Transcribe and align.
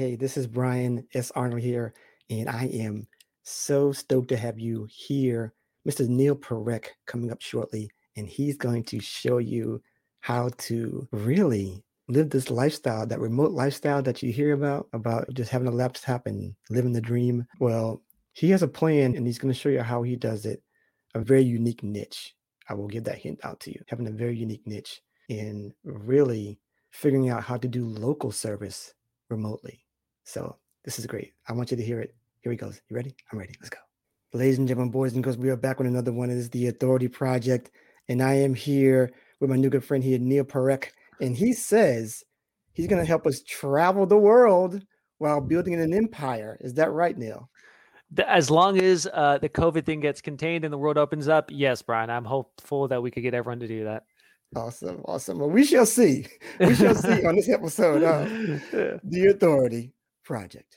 hey, 0.00 0.16
this 0.16 0.38
is 0.38 0.46
Brian 0.46 1.06
S. 1.12 1.30
Arnold 1.32 1.60
here, 1.60 1.92
and 2.30 2.48
I 2.48 2.70
am 2.72 3.06
so 3.42 3.92
stoked 3.92 4.28
to 4.28 4.36
have 4.38 4.58
you 4.58 4.88
here. 4.90 5.52
Mr. 5.86 6.08
Neel 6.08 6.36
Parekh 6.36 6.86
coming 7.06 7.30
up 7.30 7.42
shortly, 7.42 7.90
and 8.16 8.26
he's 8.26 8.56
going 8.56 8.82
to 8.84 8.98
show 8.98 9.36
you 9.36 9.82
how 10.20 10.48
to 10.56 11.06
really 11.12 11.84
live 12.08 12.30
this 12.30 12.50
lifestyle, 12.50 13.06
that 13.06 13.20
remote 13.20 13.50
lifestyle 13.50 14.00
that 14.04 14.22
you 14.22 14.32
hear 14.32 14.54
about, 14.54 14.88
about 14.94 15.28
just 15.34 15.50
having 15.50 15.68
a 15.68 15.70
laptop 15.70 16.26
and 16.26 16.54
living 16.70 16.94
the 16.94 17.02
dream. 17.02 17.44
Well, 17.58 18.02
he 18.32 18.48
has 18.52 18.62
a 18.62 18.68
plan, 18.68 19.14
and 19.16 19.26
he's 19.26 19.38
going 19.38 19.52
to 19.52 19.60
show 19.60 19.68
you 19.68 19.82
how 19.82 20.02
he 20.02 20.16
does 20.16 20.46
it. 20.46 20.62
A 21.14 21.20
very 21.20 21.42
unique 21.42 21.82
niche. 21.82 22.34
I 22.70 22.72
will 22.72 22.88
give 22.88 23.04
that 23.04 23.18
hint 23.18 23.40
out 23.44 23.60
to 23.60 23.70
you. 23.70 23.82
Having 23.88 24.06
a 24.06 24.12
very 24.12 24.34
unique 24.34 24.66
niche 24.66 25.02
in 25.28 25.74
really 25.84 26.58
figuring 26.90 27.28
out 27.28 27.42
how 27.42 27.58
to 27.58 27.68
do 27.68 27.84
local 27.84 28.32
service 28.32 28.94
remotely. 29.28 29.84
So 30.24 30.56
this 30.84 30.98
is 30.98 31.06
great. 31.06 31.32
I 31.48 31.52
want 31.52 31.70
you 31.70 31.76
to 31.76 31.82
hear 31.82 32.00
it. 32.00 32.14
Here 32.42 32.52
he 32.52 32.56
goes. 32.56 32.80
You 32.88 32.96
ready? 32.96 33.14
I'm 33.30 33.38
ready. 33.38 33.54
Let's 33.60 33.70
go. 33.70 33.78
Ladies 34.32 34.58
and 34.58 34.68
gentlemen, 34.68 34.90
boys 34.90 35.14
and 35.14 35.24
girls, 35.24 35.36
we 35.36 35.50
are 35.50 35.56
back 35.56 35.78
with 35.78 35.88
another 35.88 36.12
one. 36.12 36.30
It 36.30 36.36
is 36.36 36.50
the 36.50 36.68
Authority 36.68 37.08
Project. 37.08 37.70
And 38.08 38.22
I 38.22 38.34
am 38.34 38.54
here 38.54 39.10
with 39.40 39.50
my 39.50 39.56
new 39.56 39.70
good 39.70 39.84
friend 39.84 40.02
here, 40.02 40.18
Neel 40.18 40.44
Parekh. 40.44 40.88
And 41.20 41.36
he 41.36 41.52
says 41.52 42.24
he's 42.72 42.86
going 42.86 43.02
to 43.02 43.08
help 43.08 43.26
us 43.26 43.42
travel 43.42 44.06
the 44.06 44.16
world 44.16 44.82
while 45.18 45.40
building 45.40 45.74
an 45.74 45.92
empire. 45.92 46.56
Is 46.60 46.74
that 46.74 46.92
right, 46.92 47.16
Neel? 47.16 47.50
As 48.26 48.50
long 48.50 48.80
as 48.80 49.06
uh, 49.12 49.38
the 49.38 49.48
COVID 49.48 49.84
thing 49.84 50.00
gets 50.00 50.20
contained 50.20 50.64
and 50.64 50.72
the 50.72 50.78
world 50.78 50.98
opens 50.98 51.28
up, 51.28 51.50
yes, 51.52 51.82
Brian, 51.82 52.10
I'm 52.10 52.24
hopeful 52.24 52.88
that 52.88 53.02
we 53.02 53.10
could 53.10 53.22
get 53.22 53.34
everyone 53.34 53.60
to 53.60 53.68
do 53.68 53.84
that. 53.84 54.04
Awesome, 54.56 55.02
awesome. 55.04 55.38
Well, 55.38 55.50
we 55.50 55.64
shall 55.64 55.86
see. 55.86 56.26
We 56.58 56.74
shall 56.74 56.94
see 56.94 57.24
on 57.24 57.36
this 57.36 57.48
episode 57.48 58.02
of 58.02 58.28
the 59.04 59.26
Authority 59.28 59.92
Project. 60.30 60.76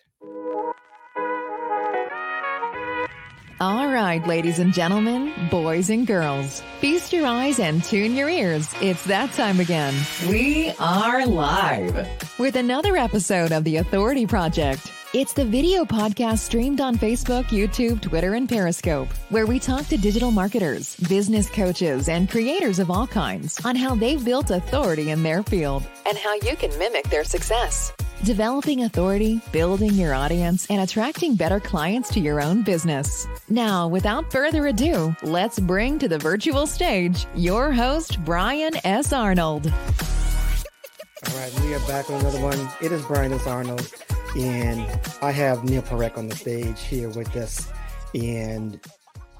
All 3.60 3.88
right, 3.88 4.26
ladies 4.26 4.58
and 4.58 4.74
gentlemen, 4.74 5.32
boys 5.52 5.92
and 5.92 6.08
girls, 6.08 6.64
feast 6.80 7.14
your 7.14 7.28
eyes 7.28 7.60
and 7.60 7.84
tune 7.84 8.16
your 8.16 8.30
ears. 8.30 8.74
It's 8.82 9.06
that 9.06 9.32
time 9.34 9.60
again. 9.60 9.94
We 10.28 10.74
are 10.80 11.28
live 11.28 12.08
with 12.40 12.56
another 12.56 12.98
episode 12.98 13.52
of 13.52 13.64
the 13.64 13.78
Authority 13.78 14.26
Project. 14.26 14.92
It's 15.14 15.34
the 15.34 15.46
video 15.46 15.86
podcast 15.86 16.40
streamed 16.40 16.82
on 16.82 16.98
Facebook, 16.98 17.44
YouTube, 17.50 18.02
Twitter, 18.02 18.34
and 18.34 18.50
Periscope, 18.50 19.10
where 19.30 19.46
we 19.46 19.60
talk 19.60 19.86
to 19.90 19.98
digital 19.98 20.32
marketers, 20.32 20.96
business 20.96 21.48
coaches, 21.48 22.10
and 22.10 22.28
creators 22.28 22.80
of 22.80 22.90
all 22.90 23.06
kinds 23.06 23.64
on 23.64 23.76
how 23.76 23.94
they've 23.94 24.26
built 24.26 24.50
authority 24.50 25.12
in 25.12 25.22
their 25.22 25.44
field 25.44 25.84
and 26.08 26.18
how 26.18 26.34
you 26.34 26.56
can 26.56 26.76
mimic 26.80 27.08
their 27.12 27.24
success. 27.24 27.94
Developing 28.24 28.84
authority, 28.84 29.42
building 29.52 29.94
your 29.96 30.14
audience, 30.14 30.66
and 30.70 30.82
attracting 30.82 31.36
better 31.36 31.60
clients 31.60 32.10
to 32.12 32.22
your 32.22 32.42
own 32.42 32.62
business. 32.62 33.28
Now, 33.50 33.88
without 33.88 34.32
further 34.32 34.68
ado, 34.68 35.14
let's 35.24 35.60
bring 35.60 36.00
to 36.00 36.08
the 36.08 36.18
virtual 36.18 36.66
stage 36.66 37.26
your 37.36 37.72
host, 37.72 38.24
Brian 38.24 38.74
S. 38.86 39.12
Arnold. 39.12 39.68
All 39.68 41.36
right, 41.38 41.60
we 41.62 41.74
are 41.74 41.80
back 41.80 42.08
with 42.08 42.22
another 42.22 42.42
one. 42.42 42.70
It 42.82 42.92
is 42.92 43.04
Brian 43.06 43.34
S. 43.34 43.46
Arnold 43.46 43.92
and 44.36 44.82
I 45.22 45.32
have 45.32 45.64
Neel 45.64 45.84
Parekh 45.84 46.18
on 46.18 46.28
the 46.28 46.36
stage 46.36 46.82
here 46.82 47.10
with 47.10 47.36
us, 47.36 47.68
and 48.16 48.80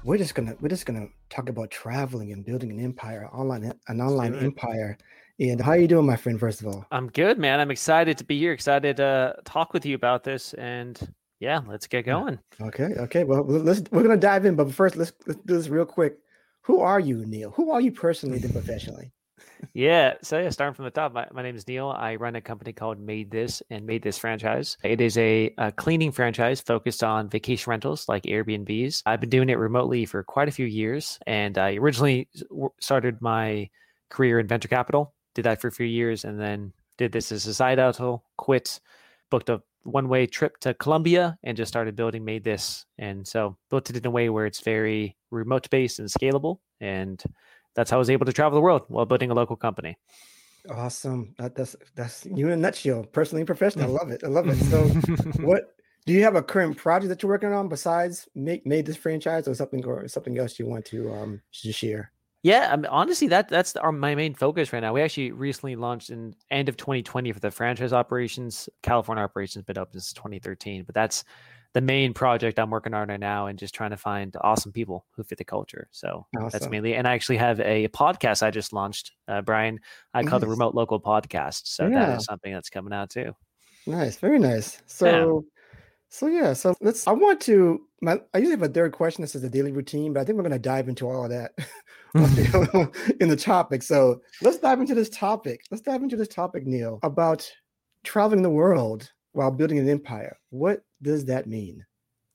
we're 0.04 0.18
just 0.18 0.34
gonna 0.34 0.54
we're 0.60 0.68
just 0.68 0.86
gonna 0.86 1.08
talk 1.30 1.48
about 1.48 1.70
traveling 1.70 2.32
and 2.32 2.44
building 2.44 2.70
an 2.70 2.78
empire, 2.78 3.28
online 3.32 3.72
an 3.88 4.00
online 4.00 4.34
empire. 4.36 4.96
And 5.40 5.60
how 5.60 5.72
are 5.72 5.78
you 5.78 5.88
doing, 5.88 6.06
my 6.06 6.16
friend? 6.16 6.38
First 6.38 6.60
of 6.60 6.68
all, 6.68 6.86
I'm 6.92 7.08
good, 7.08 7.38
man. 7.38 7.58
I'm 7.58 7.70
excited 7.70 8.18
to 8.18 8.24
be 8.24 8.38
here. 8.38 8.52
Excited 8.52 8.98
to 8.98 9.36
talk 9.44 9.72
with 9.72 9.84
you 9.84 9.96
about 9.96 10.22
this, 10.22 10.54
and 10.54 10.98
yeah, 11.40 11.60
let's 11.66 11.88
get 11.88 12.06
going. 12.06 12.38
Okay, 12.60 12.90
okay. 12.98 13.24
Well, 13.24 13.44
let's 13.44 13.82
we're 13.90 14.02
gonna 14.02 14.16
dive 14.16 14.46
in, 14.46 14.54
but 14.54 14.72
first, 14.72 14.96
let's 14.96 15.12
let's 15.26 15.40
do 15.44 15.56
this 15.56 15.68
real 15.68 15.86
quick. 15.86 16.18
Who 16.62 16.80
are 16.80 17.00
you, 17.00 17.26
Neel? 17.26 17.50
Who 17.50 17.72
are 17.72 17.80
you 17.80 17.90
personally 17.90 18.40
and 18.42 18.52
professionally? 18.52 19.12
yeah. 19.74 20.14
So 20.22 20.38
yeah, 20.38 20.50
starting 20.50 20.74
from 20.74 20.84
the 20.84 20.90
top, 20.90 21.12
my, 21.12 21.26
my 21.32 21.42
name 21.42 21.56
is 21.56 21.66
Neel. 21.66 21.88
I 21.88 22.14
run 22.14 22.36
a 22.36 22.40
company 22.40 22.72
called 22.72 23.04
MaidThis 23.04 23.60
and 23.70 23.86
MaidThis 23.86 24.18
Franchise. 24.18 24.78
It 24.84 25.00
is 25.00 25.18
a, 25.18 25.52
a, 25.58 25.72
cleaning 25.72 26.12
franchise 26.12 26.60
focused 26.60 27.02
on 27.02 27.28
vacation 27.28 27.70
rentals 27.70 28.08
like 28.08 28.22
Airbnbs. 28.22 29.02
I've 29.04 29.20
been 29.20 29.30
doing 29.30 29.50
it 29.50 29.58
remotely 29.58 30.06
for 30.06 30.22
quite 30.22 30.48
a 30.48 30.52
few 30.52 30.66
years, 30.66 31.18
and 31.26 31.58
I 31.58 31.74
originally 31.74 32.28
started 32.80 33.20
my 33.20 33.68
career 34.10 34.38
in 34.38 34.46
venture 34.46 34.68
capital. 34.68 35.13
Did 35.34 35.44
that 35.44 35.60
for 35.60 35.68
a 35.68 35.72
few 35.72 35.86
years, 35.86 36.24
and 36.24 36.40
then 36.40 36.72
did 36.98 37.12
this 37.12 37.32
as 37.32 37.46
a 37.46 37.54
side 37.54 37.78
hustle. 37.78 38.24
Quit, 38.36 38.80
booked 39.30 39.48
a 39.48 39.62
one 39.82 40.08
way 40.08 40.26
trip 40.26 40.58
to 40.60 40.74
Colombia, 40.74 41.38
and 41.42 41.56
just 41.56 41.68
started 41.68 41.96
building 41.96 42.24
MaidThis. 42.24 42.84
And 42.98 43.26
so 43.26 43.56
built 43.70 43.90
it 43.90 43.96
in 43.96 44.06
a 44.06 44.10
way 44.10 44.28
where 44.30 44.46
it's 44.46 44.60
very 44.60 45.16
remote 45.30 45.68
based 45.70 45.98
and 45.98 46.08
scalable, 46.08 46.58
and 46.80 47.22
that's 47.74 47.90
how 47.90 47.96
I 47.96 47.98
was 47.98 48.10
able 48.10 48.26
to 48.26 48.32
travel 48.32 48.56
the 48.56 48.62
world 48.62 48.82
while 48.88 49.06
building 49.06 49.30
a 49.30 49.34
local 49.34 49.56
company. 49.56 49.98
Awesome. 50.70 51.34
That, 51.38 51.54
that's 51.54 51.76
that's 51.94 52.24
you 52.24 52.46
in 52.46 52.52
a 52.52 52.56
nutshell. 52.56 53.04
Personally 53.04 53.42
and 53.42 53.46
professionally, 53.46 53.86
I 53.86 53.90
love 53.98 54.10
it. 54.10 54.24
I 54.24 54.28
love 54.28 54.48
it. 54.48 54.56
So, 54.56 54.82
what 55.42 55.74
do 56.06 56.12
you 56.12 56.22
have 56.22 56.36
a 56.36 56.42
current 56.42 56.76
project 56.76 57.08
that 57.10 57.22
you're 57.22 57.30
working 57.30 57.52
on 57.52 57.68
besides 57.68 58.28
make 58.34 58.64
MaidThis 58.64 58.96
franchise 58.96 59.46
or 59.46 59.54
something 59.54 59.84
or 59.84 60.08
something 60.08 60.38
else 60.38 60.58
you 60.58 60.66
want 60.66 60.86
to 60.86 61.12
um 61.12 61.42
to 61.62 61.72
share? 61.72 62.12
Yeah, 62.44 62.68
I 62.70 62.76
mean, 62.76 62.86
honestly, 62.86 63.26
that 63.28 63.48
that's 63.48 63.74
our 63.76 63.90
my 63.90 64.14
main 64.14 64.34
focus 64.34 64.70
right 64.70 64.80
now. 64.80 64.92
We 64.92 65.00
actually 65.00 65.32
recently 65.32 65.76
launched 65.76 66.10
in 66.10 66.36
end 66.50 66.68
of 66.68 66.76
2020 66.76 67.32
for 67.32 67.40
the 67.40 67.50
franchise 67.50 67.94
operations. 67.94 68.68
California 68.82 69.24
operations 69.24 69.64
been 69.64 69.78
open 69.78 69.98
since 69.98 70.12
2013, 70.12 70.84
but 70.84 70.94
that's 70.94 71.24
the 71.72 71.80
main 71.80 72.12
project 72.12 72.58
I'm 72.58 72.68
working 72.68 72.92
on 72.92 73.08
right 73.08 73.18
now 73.18 73.46
and 73.46 73.58
just 73.58 73.74
trying 73.74 73.92
to 73.92 73.96
find 73.96 74.36
awesome 74.42 74.72
people 74.72 75.06
who 75.12 75.24
fit 75.24 75.38
the 75.38 75.44
culture. 75.44 75.88
So 75.90 76.26
awesome. 76.36 76.50
that's 76.52 76.68
mainly, 76.68 76.94
and 76.94 77.08
I 77.08 77.14
actually 77.14 77.38
have 77.38 77.60
a 77.60 77.88
podcast 77.88 78.42
I 78.42 78.50
just 78.50 78.74
launched, 78.74 79.12
uh, 79.26 79.40
Brian. 79.40 79.80
I 80.12 80.22
call 80.22 80.38
nice. 80.38 80.42
the 80.42 80.48
Remote 80.48 80.74
Local 80.74 81.00
Podcast. 81.00 81.62
So 81.64 81.86
yeah. 81.86 82.06
that 82.06 82.18
is 82.18 82.26
something 82.26 82.52
that's 82.52 82.68
coming 82.68 82.92
out 82.92 83.08
too. 83.08 83.34
Nice, 83.86 84.18
very 84.18 84.38
nice. 84.38 84.82
So, 84.84 85.46
yeah. 85.46 85.53
So 86.14 86.28
yeah, 86.28 86.52
so 86.52 86.76
let's. 86.80 87.08
I 87.08 87.10
want 87.10 87.40
to. 87.40 87.88
My, 88.00 88.20
I 88.32 88.38
usually 88.38 88.52
have 88.52 88.62
a 88.62 88.72
third 88.72 88.92
question. 88.92 89.22
This 89.22 89.34
is 89.34 89.42
the 89.42 89.50
daily 89.50 89.72
routine, 89.72 90.12
but 90.12 90.20
I 90.20 90.24
think 90.24 90.36
we're 90.36 90.44
going 90.44 90.52
to 90.52 90.60
dive 90.60 90.88
into 90.88 91.10
all 91.10 91.24
of 91.24 91.30
that 91.30 91.50
in 93.20 93.28
the 93.28 93.36
topic. 93.36 93.82
So 93.82 94.20
let's 94.40 94.58
dive 94.58 94.78
into 94.78 94.94
this 94.94 95.08
topic. 95.08 95.62
Let's 95.72 95.82
dive 95.82 96.04
into 96.04 96.16
this 96.16 96.28
topic, 96.28 96.66
Neel, 96.66 97.00
about 97.02 97.50
traveling 98.04 98.42
the 98.42 98.50
world 98.50 99.10
while 99.32 99.50
building 99.50 99.80
an 99.80 99.88
empire. 99.88 100.38
What 100.50 100.84
does 101.02 101.24
that 101.24 101.48
mean? 101.48 101.84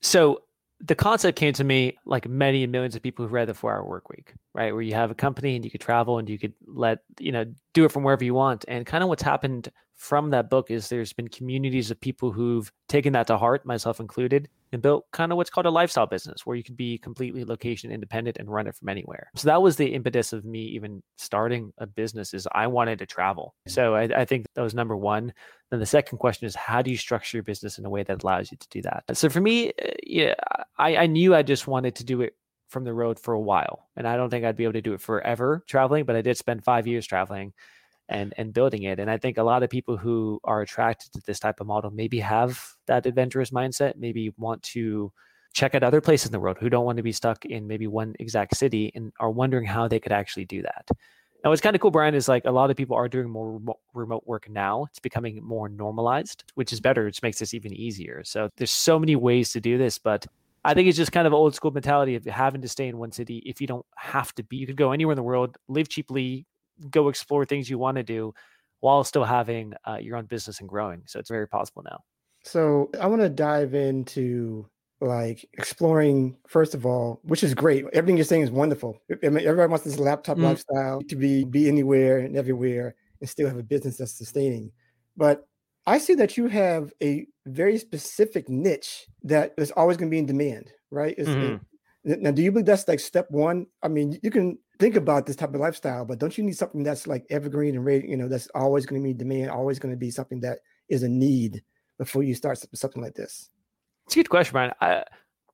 So 0.02 0.42
the 0.80 0.94
concept 0.94 1.38
came 1.38 1.52
to 1.52 1.64
me 1.64 1.98
like 2.06 2.28
many 2.28 2.66
millions 2.66 2.96
of 2.96 3.02
people 3.02 3.26
who 3.26 3.32
read 3.32 3.48
the 3.48 3.54
four 3.54 3.72
hour 3.72 3.84
work 3.84 4.08
week, 4.08 4.32
right? 4.54 4.72
Where 4.72 4.82
you 4.82 4.94
have 4.94 5.10
a 5.10 5.14
company 5.14 5.54
and 5.56 5.64
you 5.64 5.70
could 5.70 5.80
travel 5.80 6.18
and 6.18 6.28
you 6.28 6.38
could 6.38 6.54
let, 6.66 7.00
you 7.18 7.32
know, 7.32 7.44
do 7.74 7.84
it 7.84 7.92
from 7.92 8.02
wherever 8.02 8.24
you 8.24 8.34
want. 8.34 8.64
And 8.66 8.86
kind 8.86 9.02
of 9.02 9.08
what's 9.08 9.22
happened 9.22 9.70
from 10.00 10.30
that 10.30 10.48
book 10.48 10.70
is 10.70 10.88
there's 10.88 11.12
been 11.12 11.28
communities 11.28 11.90
of 11.90 12.00
people 12.00 12.32
who've 12.32 12.72
taken 12.88 13.12
that 13.12 13.26
to 13.26 13.36
heart, 13.36 13.66
myself 13.66 14.00
included, 14.00 14.48
and 14.72 14.80
built 14.80 15.04
kind 15.12 15.30
of 15.30 15.36
what's 15.36 15.50
called 15.50 15.66
a 15.66 15.70
lifestyle 15.70 16.06
business 16.06 16.46
where 16.46 16.56
you 16.56 16.62
can 16.62 16.74
be 16.74 16.96
completely 16.96 17.44
location 17.44 17.92
independent 17.92 18.38
and 18.38 18.50
run 18.50 18.66
it 18.66 18.74
from 18.74 18.88
anywhere. 18.88 19.30
So 19.36 19.46
that 19.48 19.60
was 19.60 19.76
the 19.76 19.92
impetus 19.92 20.32
of 20.32 20.46
me 20.46 20.60
even 20.60 21.02
starting 21.18 21.74
a 21.76 21.86
business 21.86 22.32
is 22.32 22.48
I 22.52 22.66
wanted 22.66 22.98
to 23.00 23.06
travel. 23.06 23.54
So 23.68 23.94
I, 23.94 24.04
I 24.04 24.24
think 24.24 24.46
that 24.54 24.62
was 24.62 24.74
number 24.74 24.96
one. 24.96 25.34
Then 25.70 25.80
the 25.80 25.86
second 25.86 26.16
question 26.16 26.46
is 26.46 26.54
how 26.54 26.80
do 26.80 26.90
you 26.90 26.96
structure 26.96 27.36
your 27.36 27.44
business 27.44 27.78
in 27.78 27.84
a 27.84 27.90
way 27.90 28.02
that 28.02 28.22
allows 28.22 28.50
you 28.50 28.56
to 28.56 28.68
do 28.70 28.82
that? 28.82 29.04
So 29.12 29.28
for 29.28 29.42
me, 29.42 29.68
uh, 29.68 29.90
yeah, 30.02 30.34
I, 30.80 30.96
I 30.96 31.06
knew 31.06 31.34
I 31.34 31.42
just 31.42 31.66
wanted 31.66 31.96
to 31.96 32.04
do 32.04 32.22
it 32.22 32.34
from 32.68 32.84
the 32.84 32.94
road 32.94 33.18
for 33.18 33.34
a 33.34 33.40
while. 33.40 33.88
And 33.96 34.08
I 34.08 34.16
don't 34.16 34.30
think 34.30 34.44
I'd 34.44 34.56
be 34.56 34.64
able 34.64 34.74
to 34.74 34.82
do 34.82 34.94
it 34.94 35.00
forever 35.00 35.62
traveling, 35.66 36.04
but 36.04 36.16
I 36.16 36.22
did 36.22 36.36
spend 36.38 36.64
five 36.64 36.86
years 36.86 37.06
traveling 37.06 37.52
and 38.08 38.32
and 38.36 38.52
building 38.52 38.84
it. 38.84 38.98
And 38.98 39.10
I 39.10 39.18
think 39.18 39.38
a 39.38 39.42
lot 39.42 39.62
of 39.62 39.70
people 39.70 39.96
who 39.96 40.40
are 40.44 40.62
attracted 40.62 41.12
to 41.12 41.20
this 41.26 41.38
type 41.38 41.60
of 41.60 41.66
model 41.66 41.90
maybe 41.90 42.20
have 42.20 42.64
that 42.86 43.06
adventurous 43.06 43.50
mindset, 43.50 43.96
maybe 43.96 44.32
want 44.38 44.62
to 44.74 45.12
check 45.52 45.74
out 45.74 45.82
other 45.82 46.00
places 46.00 46.26
in 46.26 46.32
the 46.32 46.40
world 46.40 46.56
who 46.60 46.70
don't 46.70 46.84
want 46.84 46.96
to 46.96 47.02
be 47.02 47.12
stuck 47.12 47.44
in 47.44 47.66
maybe 47.66 47.86
one 47.86 48.14
exact 48.18 48.56
city 48.56 48.90
and 48.94 49.12
are 49.20 49.30
wondering 49.30 49.66
how 49.66 49.86
they 49.88 50.00
could 50.00 50.12
actually 50.12 50.44
do 50.44 50.62
that. 50.62 50.88
Now, 51.42 51.50
what's 51.50 51.62
kind 51.62 51.74
of 51.74 51.80
cool, 51.80 51.90
Brian, 51.90 52.14
is 52.14 52.28
like 52.28 52.44
a 52.44 52.50
lot 52.50 52.70
of 52.70 52.76
people 52.76 52.96
are 52.96 53.08
doing 53.08 53.28
more 53.28 53.60
remote 53.94 54.22
work 54.26 54.48
now. 54.48 54.84
It's 54.90 54.98
becoming 54.98 55.42
more 55.42 55.68
normalized, 55.68 56.44
which 56.54 56.72
is 56.72 56.80
better. 56.80 57.04
which 57.04 57.22
makes 57.22 57.38
this 57.38 57.54
even 57.54 57.72
easier. 57.72 58.22
So 58.24 58.50
there's 58.56 58.70
so 58.70 58.98
many 58.98 59.16
ways 59.16 59.50
to 59.52 59.60
do 59.60 59.78
this, 59.78 59.98
but 59.98 60.26
I 60.64 60.74
think 60.74 60.88
it's 60.88 60.96
just 60.96 61.12
kind 61.12 61.26
of 61.26 61.32
old 61.32 61.54
school 61.54 61.70
mentality 61.70 62.16
of 62.16 62.24
having 62.24 62.62
to 62.62 62.68
stay 62.68 62.88
in 62.88 62.98
one 62.98 63.12
city 63.12 63.42
if 63.46 63.60
you 63.60 63.66
don't 63.66 63.86
have 63.96 64.34
to 64.34 64.42
be. 64.42 64.56
You 64.56 64.66
could 64.66 64.76
go 64.76 64.92
anywhere 64.92 65.12
in 65.12 65.16
the 65.16 65.22
world, 65.22 65.56
live 65.68 65.88
cheaply, 65.88 66.46
go 66.90 67.08
explore 67.08 67.44
things 67.44 67.70
you 67.70 67.78
want 67.78 67.96
to 67.96 68.02
do 68.02 68.34
while 68.80 69.04
still 69.04 69.24
having 69.24 69.74
uh, 69.86 69.98
your 70.00 70.16
own 70.16 70.26
business 70.26 70.60
and 70.60 70.68
growing. 70.68 71.02
So 71.06 71.18
it's 71.18 71.30
very 71.30 71.48
possible 71.48 71.82
now. 71.84 72.00
So 72.44 72.90
I 73.00 73.06
want 73.06 73.22
to 73.22 73.28
dive 73.28 73.74
into 73.74 74.66
like 75.00 75.48
exploring 75.54 76.36
first 76.46 76.74
of 76.74 76.84
all, 76.84 77.20
which 77.22 77.42
is 77.42 77.54
great. 77.54 77.84
Everything 77.92 78.16
you're 78.16 78.24
saying 78.24 78.42
is 78.42 78.50
wonderful. 78.50 79.00
I 79.10 79.28
mean, 79.28 79.46
everybody 79.46 79.70
wants 79.70 79.84
this 79.84 79.98
laptop 79.98 80.36
mm 80.36 80.42
lifestyle 80.42 81.02
to 81.08 81.16
be 81.16 81.44
be 81.44 81.68
anywhere 81.68 82.18
and 82.18 82.36
everywhere 82.36 82.94
and 83.20 83.28
still 83.28 83.48
have 83.48 83.58
a 83.58 83.62
business 83.62 83.98
that's 83.98 84.12
sustaining. 84.12 84.72
But 85.16 85.46
I 85.86 85.98
see 85.98 86.14
that 86.14 86.36
you 86.36 86.48
have 86.48 86.92
a 87.02 87.26
very 87.46 87.78
specific 87.78 88.48
niche 88.48 89.06
that 89.24 89.54
is 89.56 89.70
always 89.72 89.96
going 89.96 90.10
to 90.10 90.14
be 90.14 90.18
in 90.18 90.26
demand, 90.26 90.70
right? 90.90 91.16
Mm-hmm. 91.16 91.56
It, 92.04 92.20
now, 92.20 92.30
do 92.30 92.42
you 92.42 92.52
believe 92.52 92.66
that's 92.66 92.88
like 92.88 93.00
step 93.00 93.26
one? 93.30 93.66
I 93.82 93.88
mean, 93.88 94.18
you 94.22 94.30
can 94.30 94.58
think 94.78 94.96
about 94.96 95.26
this 95.26 95.36
type 95.36 95.54
of 95.54 95.60
lifestyle, 95.60 96.04
but 96.04 96.18
don't 96.18 96.36
you 96.36 96.44
need 96.44 96.56
something 96.56 96.82
that's 96.82 97.06
like 97.06 97.24
evergreen 97.30 97.76
and 97.76 97.84
ready, 97.84 98.08
you 98.08 98.16
know, 98.16 98.28
that's 98.28 98.48
always 98.54 98.86
going 98.86 99.02
to 99.02 99.06
be 99.06 99.14
demand, 99.14 99.50
always 99.50 99.78
going 99.78 99.92
to 99.92 99.98
be 99.98 100.10
something 100.10 100.40
that 100.40 100.58
is 100.88 101.02
a 101.02 101.08
need 101.08 101.62
before 101.98 102.22
you 102.22 102.34
start 102.34 102.58
something 102.74 103.02
like 103.02 103.14
this? 103.14 103.50
It's 104.06 104.16
a 104.16 104.20
good 104.20 104.30
question, 104.30 104.52
Brian. 104.52 104.72
I, 104.80 105.04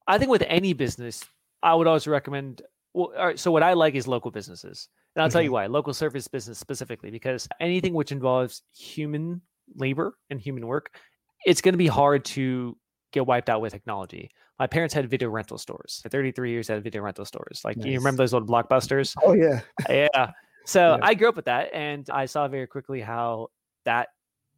I 0.06 0.18
think 0.18 0.30
with 0.30 0.44
any 0.46 0.72
business, 0.72 1.24
I 1.62 1.74
would 1.74 1.86
always 1.86 2.06
recommend. 2.06 2.62
Well, 2.94 3.12
all 3.18 3.26
right, 3.26 3.38
so 3.38 3.50
what 3.50 3.62
I 3.62 3.72
like 3.72 3.94
is 3.94 4.06
local 4.06 4.30
businesses, 4.30 4.88
and 5.14 5.22
I'll 5.22 5.28
mm-hmm. 5.28 5.32
tell 5.32 5.42
you 5.42 5.52
why. 5.52 5.66
Local 5.66 5.92
service 5.92 6.28
business 6.28 6.58
specifically, 6.58 7.10
because 7.10 7.48
anything 7.60 7.92
which 7.92 8.12
involves 8.12 8.62
human 8.74 9.42
labor 9.74 10.16
and 10.30 10.40
human 10.40 10.66
work, 10.66 10.96
it's 11.44 11.60
going 11.60 11.74
to 11.74 11.78
be 11.78 11.86
hard 11.86 12.24
to 12.24 12.76
get 13.12 13.26
wiped 13.26 13.48
out 13.48 13.60
with 13.60 13.72
technology. 13.72 14.30
My 14.58 14.66
parents 14.66 14.94
had 14.94 15.08
video 15.10 15.28
rental 15.28 15.58
stores. 15.58 16.00
For 16.02 16.08
33 16.08 16.50
years, 16.50 16.68
had 16.68 16.82
video 16.82 17.02
rental 17.02 17.24
stores. 17.24 17.62
Like 17.64 17.76
nice. 17.76 17.86
you 17.86 17.98
remember 17.98 18.22
those 18.22 18.34
old 18.34 18.48
blockbusters? 18.48 19.14
Oh 19.22 19.34
yeah, 19.34 19.60
uh, 19.88 19.92
yeah. 19.92 20.30
So 20.64 20.96
yeah. 20.96 20.98
I 21.02 21.14
grew 21.14 21.28
up 21.28 21.36
with 21.36 21.44
that, 21.44 21.72
and 21.72 22.08
I 22.10 22.26
saw 22.26 22.48
very 22.48 22.66
quickly 22.66 23.00
how 23.00 23.48
that, 23.84 24.08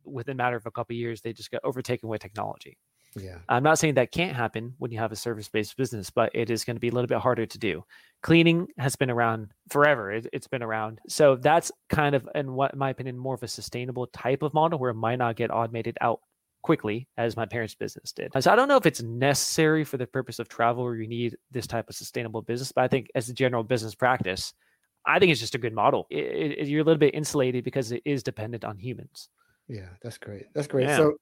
within 0.04 0.32
a 0.32 0.36
matter 0.36 0.56
of 0.56 0.66
a 0.66 0.70
couple 0.70 0.96
years, 0.96 1.20
they 1.20 1.32
just 1.32 1.50
got 1.50 1.60
overtaken 1.64 2.08
with 2.08 2.20
technology. 2.20 2.78
Yeah. 3.22 3.38
I'm 3.48 3.62
not 3.62 3.78
saying 3.78 3.94
that 3.94 4.12
can't 4.12 4.34
happen 4.34 4.74
when 4.78 4.90
you 4.90 4.98
have 4.98 5.12
a 5.12 5.16
service 5.16 5.48
based 5.48 5.76
business, 5.76 6.10
but 6.10 6.30
it 6.34 6.50
is 6.50 6.64
going 6.64 6.76
to 6.76 6.80
be 6.80 6.88
a 6.88 6.92
little 6.92 7.08
bit 7.08 7.18
harder 7.18 7.46
to 7.46 7.58
do. 7.58 7.84
Cleaning 8.22 8.68
has 8.78 8.96
been 8.96 9.10
around 9.10 9.52
forever. 9.68 10.10
It, 10.10 10.28
has 10.32 10.46
been 10.46 10.62
around. 10.62 11.00
So 11.08 11.36
that's 11.36 11.70
kind 11.88 12.14
of, 12.14 12.28
in 12.34 12.52
what 12.54 12.72
in 12.72 12.78
my 12.78 12.90
opinion, 12.90 13.16
more 13.18 13.34
of 13.34 13.42
a 13.42 13.48
sustainable 13.48 14.06
type 14.08 14.42
of 14.42 14.54
model 14.54 14.78
where 14.78 14.90
it 14.90 14.94
might 14.94 15.18
not 15.18 15.36
get 15.36 15.50
automated 15.50 15.96
out 16.00 16.20
quickly 16.62 17.08
as 17.16 17.36
my 17.36 17.46
parents' 17.46 17.74
business 17.74 18.12
did. 18.12 18.32
So 18.40 18.50
I 18.50 18.56
don't 18.56 18.68
know 18.68 18.76
if 18.76 18.86
it's 18.86 19.02
necessary 19.02 19.84
for 19.84 19.96
the 19.96 20.06
purpose 20.06 20.38
of 20.38 20.48
travel 20.48 20.84
where 20.84 20.96
you 20.96 21.06
need 21.06 21.36
this 21.50 21.66
type 21.66 21.88
of 21.88 21.94
sustainable 21.94 22.42
business, 22.42 22.72
but 22.72 22.84
I 22.84 22.88
think 22.88 23.08
as 23.14 23.28
a 23.28 23.32
general 23.32 23.62
business 23.62 23.94
practice, 23.94 24.52
I 25.06 25.18
think 25.18 25.32
it's 25.32 25.40
just 25.40 25.54
a 25.54 25.58
good 25.58 25.72
model. 25.72 26.06
It, 26.10 26.58
it, 26.58 26.68
you're 26.68 26.82
a 26.82 26.84
little 26.84 26.98
bit 26.98 27.14
insulated 27.14 27.64
because 27.64 27.92
it 27.92 28.02
is 28.04 28.22
dependent 28.22 28.64
on 28.64 28.78
humans. 28.78 29.28
Yeah, 29.68 29.88
that's 30.02 30.18
great. 30.18 30.46
That's 30.54 30.66
great. 30.66 30.86
Yeah. 30.86 30.96
So 30.96 31.16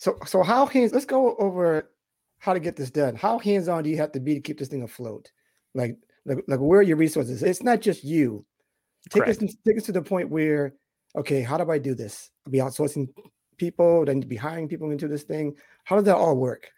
so 0.00 0.16
so 0.24 0.42
how 0.42 0.64
hands 0.64 0.94
let's 0.94 1.04
go 1.04 1.36
over 1.36 1.90
how 2.38 2.54
to 2.54 2.60
get 2.60 2.74
this 2.74 2.90
done. 2.90 3.14
How 3.14 3.38
hands-on 3.38 3.84
do 3.84 3.90
you 3.90 3.98
have 3.98 4.12
to 4.12 4.20
be 4.20 4.32
to 4.32 4.40
keep 4.40 4.58
this 4.58 4.68
thing 4.68 4.82
afloat? 4.82 5.30
Like 5.74 5.98
like, 6.24 6.42
like 6.48 6.58
where 6.58 6.80
are 6.80 6.82
your 6.82 6.96
resources? 6.96 7.42
It's 7.42 7.62
not 7.62 7.82
just 7.82 8.02
you. 8.02 8.44
Take 9.10 9.24
Correct. 9.24 9.42
us 9.42 9.54
take 9.66 9.76
us 9.76 9.84
to 9.84 9.92
the 9.92 10.02
point 10.02 10.30
where 10.30 10.74
okay, 11.16 11.42
how 11.42 11.58
do 11.58 11.70
I 11.70 11.78
do 11.78 11.94
this? 11.94 12.30
I'll 12.46 12.50
be 12.50 12.58
outsourcing 12.58 13.08
people, 13.58 14.06
then 14.06 14.20
be 14.20 14.36
hiring 14.36 14.68
people 14.68 14.90
into 14.90 15.06
this 15.06 15.22
thing. 15.22 15.54
How 15.84 15.96
does 15.96 16.06
that 16.06 16.16
all 16.16 16.36
work? 16.36 16.70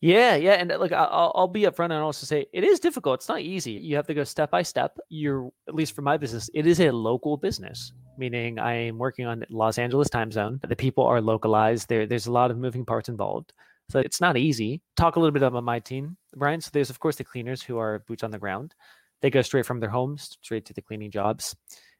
Yeah, 0.00 0.34
yeah, 0.36 0.54
and 0.54 0.72
uh, 0.72 0.78
look, 0.78 0.92
I'll, 0.92 1.32
I'll 1.34 1.48
be 1.48 1.62
upfront 1.62 1.92
and 1.92 1.94
also 1.94 2.26
say 2.26 2.46
it 2.54 2.64
is 2.64 2.80
difficult. 2.80 3.20
It's 3.20 3.28
not 3.28 3.42
easy. 3.42 3.72
You 3.72 3.96
have 3.96 4.06
to 4.06 4.14
go 4.14 4.24
step 4.24 4.50
by 4.50 4.62
step. 4.62 4.98
You're 5.10 5.52
at 5.68 5.74
least 5.74 5.94
for 5.94 6.02
my 6.02 6.16
business, 6.16 6.48
it 6.54 6.66
is 6.66 6.80
a 6.80 6.90
local 6.90 7.36
business 7.36 7.92
meaning 8.16 8.58
I'm 8.58 8.98
working 8.98 9.26
on 9.26 9.44
Los 9.50 9.78
Angeles 9.78 10.08
time 10.10 10.30
zone. 10.30 10.60
The 10.66 10.76
people 10.76 11.04
are 11.04 11.20
localized. 11.20 11.88
There, 11.88 12.06
there's 12.06 12.26
a 12.26 12.32
lot 12.32 12.50
of 12.50 12.58
moving 12.58 12.84
parts 12.84 13.08
involved. 13.08 13.52
So 13.90 13.98
it's 13.98 14.20
not 14.20 14.36
easy. 14.36 14.80
Talk 14.96 15.16
a 15.16 15.20
little 15.20 15.32
bit 15.32 15.42
about 15.42 15.64
my 15.64 15.78
team, 15.78 16.16
Brian. 16.34 16.60
So 16.60 16.70
there's 16.72 16.90
of 16.90 17.00
course 17.00 17.16
the 17.16 17.24
cleaners 17.24 17.62
who 17.62 17.78
are 17.78 18.04
boots 18.06 18.22
on 18.22 18.30
the 18.30 18.38
ground. 18.38 18.74
They 19.20 19.30
go 19.30 19.42
straight 19.42 19.66
from 19.66 19.80
their 19.80 19.90
homes 19.90 20.36
straight 20.42 20.66
to 20.66 20.72
the 20.72 20.82
cleaning 20.82 21.10
jobs. 21.10 21.54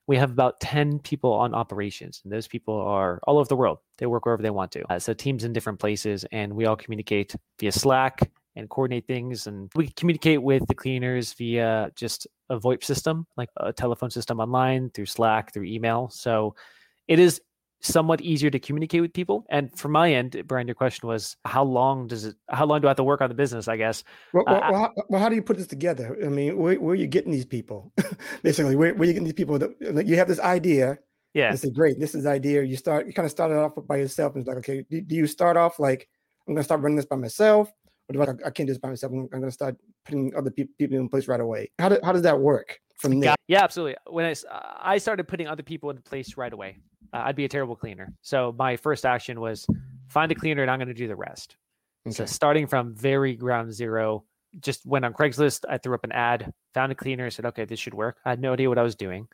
We 0.08 0.16
have 0.16 0.30
about 0.30 0.58
10 0.60 0.98
people 0.98 1.32
on 1.32 1.54
operations, 1.54 2.20
and 2.24 2.32
those 2.32 2.48
people 2.48 2.74
are 2.74 3.20
all 3.22 3.38
over 3.38 3.48
the 3.48 3.56
world. 3.56 3.78
They 3.98 4.06
work 4.06 4.24
wherever 4.24 4.42
they 4.42 4.50
want 4.50 4.72
to. 4.72 4.92
Uh, 4.92 4.98
so 4.98 5.14
teams 5.14 5.44
in 5.44 5.52
different 5.52 5.78
places, 5.78 6.24
and 6.32 6.54
we 6.54 6.66
all 6.66 6.74
communicate 6.74 7.36
via 7.60 7.70
Slack 7.70 8.28
and 8.56 8.69
coordinate 8.69 9.06
things. 9.06 9.46
And 9.46 9.70
we 9.75 9.88
communicate 9.88 10.43
with 10.43 10.66
the 10.69 10.75
cleaners 10.75 11.32
via 11.34 11.90
just 11.96 12.26
a 12.50 12.58
VoIP 12.58 12.84
system, 12.84 13.26
like 13.37 13.49
a 13.56 13.72
telephone 13.72 14.10
system 14.10 14.40
online 14.40 14.90
through 14.90 15.06
Slack, 15.06 15.52
through 15.52 15.64
email. 15.64 16.08
So 16.10 16.54
it 17.08 17.19
is 17.19 17.40
somewhat 17.81 18.20
easier 18.20 18.49
to 18.50 18.60
communicate 18.60 19.00
with 19.00 19.12
people. 19.12 19.44
And 19.50 19.76
from 19.76 19.93
my 19.93 20.12
end, 20.12 20.40
Brian, 20.46 20.69
your 20.69 20.75
question 20.75 21.08
was 21.08 21.37
how 21.44 21.64
long 21.64 22.06
does 22.06 22.25
it, 22.25 22.37
how 22.49 22.64
long 22.64 22.81
do 22.81 22.87
I 22.87 22.90
have 22.90 22.96
to 22.99 23.04
work 23.04 23.20
on 23.20 23.28
the 23.28 23.34
business? 23.34 23.69
I 23.69 23.76
guess. 23.76 24.04
Well, 24.32 24.44
well, 24.46 24.56
uh, 24.56 24.70
well, 24.70 24.81
how, 24.81 24.93
well 25.08 25.20
how, 25.20 25.28
do 25.28 25.34
you 25.34 25.43
put 25.43 25.56
this 25.56 25.66
together? 25.66 26.16
I 26.25 26.28
mean, 26.28 26.56
where, 26.56 26.78
where 26.78 26.93
are 26.93 26.96
you 26.96 27.08
getting 27.08 27.32
these 27.32 27.44
people? 27.44 27.93
Basically, 28.43 28.76
where, 28.76 28.94
where 28.94 29.02
are 29.02 29.06
you 29.06 29.12
getting 29.12 29.25
these 29.25 29.32
people 29.32 29.58
that 29.58 30.06
you 30.06 30.16
have 30.16 30.28
this 30.28 30.40
idea? 30.40 30.98
Yeah. 31.34 31.50
This 31.50 31.64
is 31.64 31.70
great. 31.70 31.98
This 31.98 32.14
is 32.14 32.25
the 32.25 32.31
idea. 32.31 32.62
You 32.62 32.76
start, 32.76 33.06
you 33.06 33.12
kind 33.12 33.25
of 33.25 33.32
started 33.32 33.58
off 33.58 33.72
by 33.87 33.96
yourself 33.96 34.34
and 34.34 34.43
it's 34.43 34.48
like, 34.48 34.58
okay, 34.58 34.84
do, 34.90 35.00
do 35.00 35.14
you 35.14 35.26
start 35.26 35.56
off 35.56 35.78
like, 35.78 36.08
I'm 36.46 36.55
going 36.55 36.60
to 36.60 36.64
start 36.64 36.82
running 36.82 36.96
this 36.96 37.06
by 37.06 37.16
myself? 37.16 37.72
Or 38.08 38.12
do 38.12 38.22
I, 38.22 38.46
I 38.46 38.50
can't 38.50 38.66
do 38.66 38.72
this 38.72 38.78
by 38.78 38.88
myself. 38.88 39.12
I'm, 39.12 39.20
I'm 39.20 39.40
going 39.40 39.44
to 39.44 39.50
start 39.50 39.76
putting 40.04 40.34
other 40.34 40.50
pe- 40.50 40.66
people 40.78 40.99
in 40.99 41.08
place 41.08 41.28
right 41.28 41.40
away. 41.40 41.70
How, 41.78 41.88
do, 41.88 41.99
how 42.02 42.12
does 42.12 42.22
that 42.22 42.38
work 42.38 42.81
from 42.99 43.20
there? 43.20 43.34
Yeah, 43.49 43.62
absolutely. 43.62 43.96
When 44.08 44.26
I, 44.26 44.34
I 44.81 44.99
started 44.99 45.28
putting 45.28 45.46
other 45.46 45.62
people 45.62 45.90
in 45.90 45.99
place 45.99 46.37
right 46.37 46.52
away, 46.52 46.78
uh, 47.12 47.22
I'd 47.25 47.37
be 47.37 47.44
a 47.44 47.49
terrible 47.49 47.76
cleaner. 47.76 48.12
So 48.22 48.54
my 48.58 48.76
first 48.76 49.06
action 49.06 49.40
was 49.40 49.66
find 50.08 50.32
a 50.32 50.34
cleaner 50.34 50.62
and 50.62 50.70
I'm 50.70 50.78
going 50.78 50.88
to 50.88 50.94
do 50.94 51.08
the 51.08 51.16
rest. 51.16 51.56
Okay. 52.06 52.14
So 52.14 52.26
starting 52.26 52.66
from 52.66 52.94
very 52.94 53.34
ground 53.34 53.72
zero, 53.72 54.25
just 54.60 54.84
went 54.84 55.05
on 55.05 55.14
Craigslist. 55.14 55.64
I 55.69 55.78
threw 55.78 55.94
up 55.94 56.05
an 56.05 56.12
ad, 56.12 56.52
found 56.75 56.93
a 56.93 56.94
cleaner, 56.94 57.31
said, 57.31 57.46
okay, 57.46 57.64
this 57.64 57.78
should 57.78 57.94
work. 57.94 58.19
I 58.25 58.31
had 58.31 58.40
no 58.40 58.52
idea 58.52 58.69
what 58.69 58.78
I 58.78 58.82
was 58.82 58.96
doing. 58.96 59.28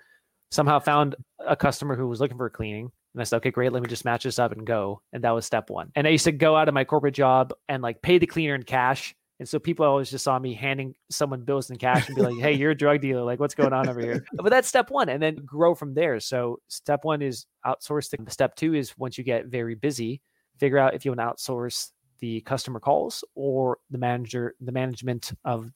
Somehow 0.51 0.79
found 0.79 1.17
a 1.45 1.57
customer 1.57 1.97
who 1.97 2.07
was 2.07 2.21
looking 2.21 2.37
for 2.37 2.49
cleaning. 2.51 2.91
And 3.19 3.23
I 3.23 3.25
said, 3.25 3.39
okay, 3.39 3.51
great. 3.51 3.73
Let 3.73 3.83
me 3.83 3.89
just 3.89 4.05
match 4.05 4.23
this 4.23 4.39
up 4.39 4.53
and 4.53 4.65
go. 4.65 5.03
And 5.13 5.25
that 5.25 5.33
was 5.33 5.45
step 5.45 5.71
one. 5.71 5.91
And 5.97 6.07
I 6.07 6.11
used 6.11 6.23
to 6.27 6.33
go 6.33 6.55
out 6.55 6.69
of 6.69 6.75
my 6.75 6.85
corporate 6.85 7.15
job 7.15 7.53
and 7.69 7.83
like 7.83 8.01
pay 8.01 8.19
the 8.19 8.29
cleaner 8.29 8.55
in 8.55 8.63
cash. 8.63 9.13
And 9.41 9.49
so 9.49 9.59
people 9.59 9.85
always 9.85 10.09
just 10.09 10.23
saw 10.23 10.39
me 10.39 10.55
handing 10.55 10.95
someone 11.11 11.43
bills 11.43 11.69
in 11.69 11.79
cash 11.79 12.07
and 12.07 12.15
be 12.15 12.23
like, 12.23 12.37
hey, 12.37 12.53
you're 12.53 12.71
a 12.71 12.77
drug 12.77 13.01
dealer. 13.01 13.25
Like, 13.25 13.41
what's 13.41 13.57
going 13.57 13.73
on 13.73 13.89
over 13.89 14.01
here? 14.01 14.25
But 14.35 14.51
that's 14.51 14.69
step 14.69 14.91
one. 14.91 15.09
And 15.09 15.21
then 15.21 15.35
grow 15.45 15.75
from 15.75 15.95
there. 15.95 16.21
So 16.21 16.61
step 16.69 17.05
one 17.05 17.21
is 17.21 17.47
outsource. 17.67 18.09
The, 18.11 18.31
step 18.31 18.55
two 18.55 18.75
is 18.75 18.97
once 18.97 19.19
you 19.19 19.25
get 19.25 19.47
very 19.47 19.75
busy, 19.75 20.21
figure 20.59 20.79
out 20.79 20.95
if 20.95 21.05
you 21.05 21.11
want 21.11 21.21
to 21.21 21.53
outsource 21.53 21.91
the 22.21 22.41
customer 22.43 22.79
calls 22.79 23.25
or 23.35 23.79
the 23.91 23.99
manager, 23.99 24.55
the 24.61 24.73
management 24.73 25.33
of 25.45 25.73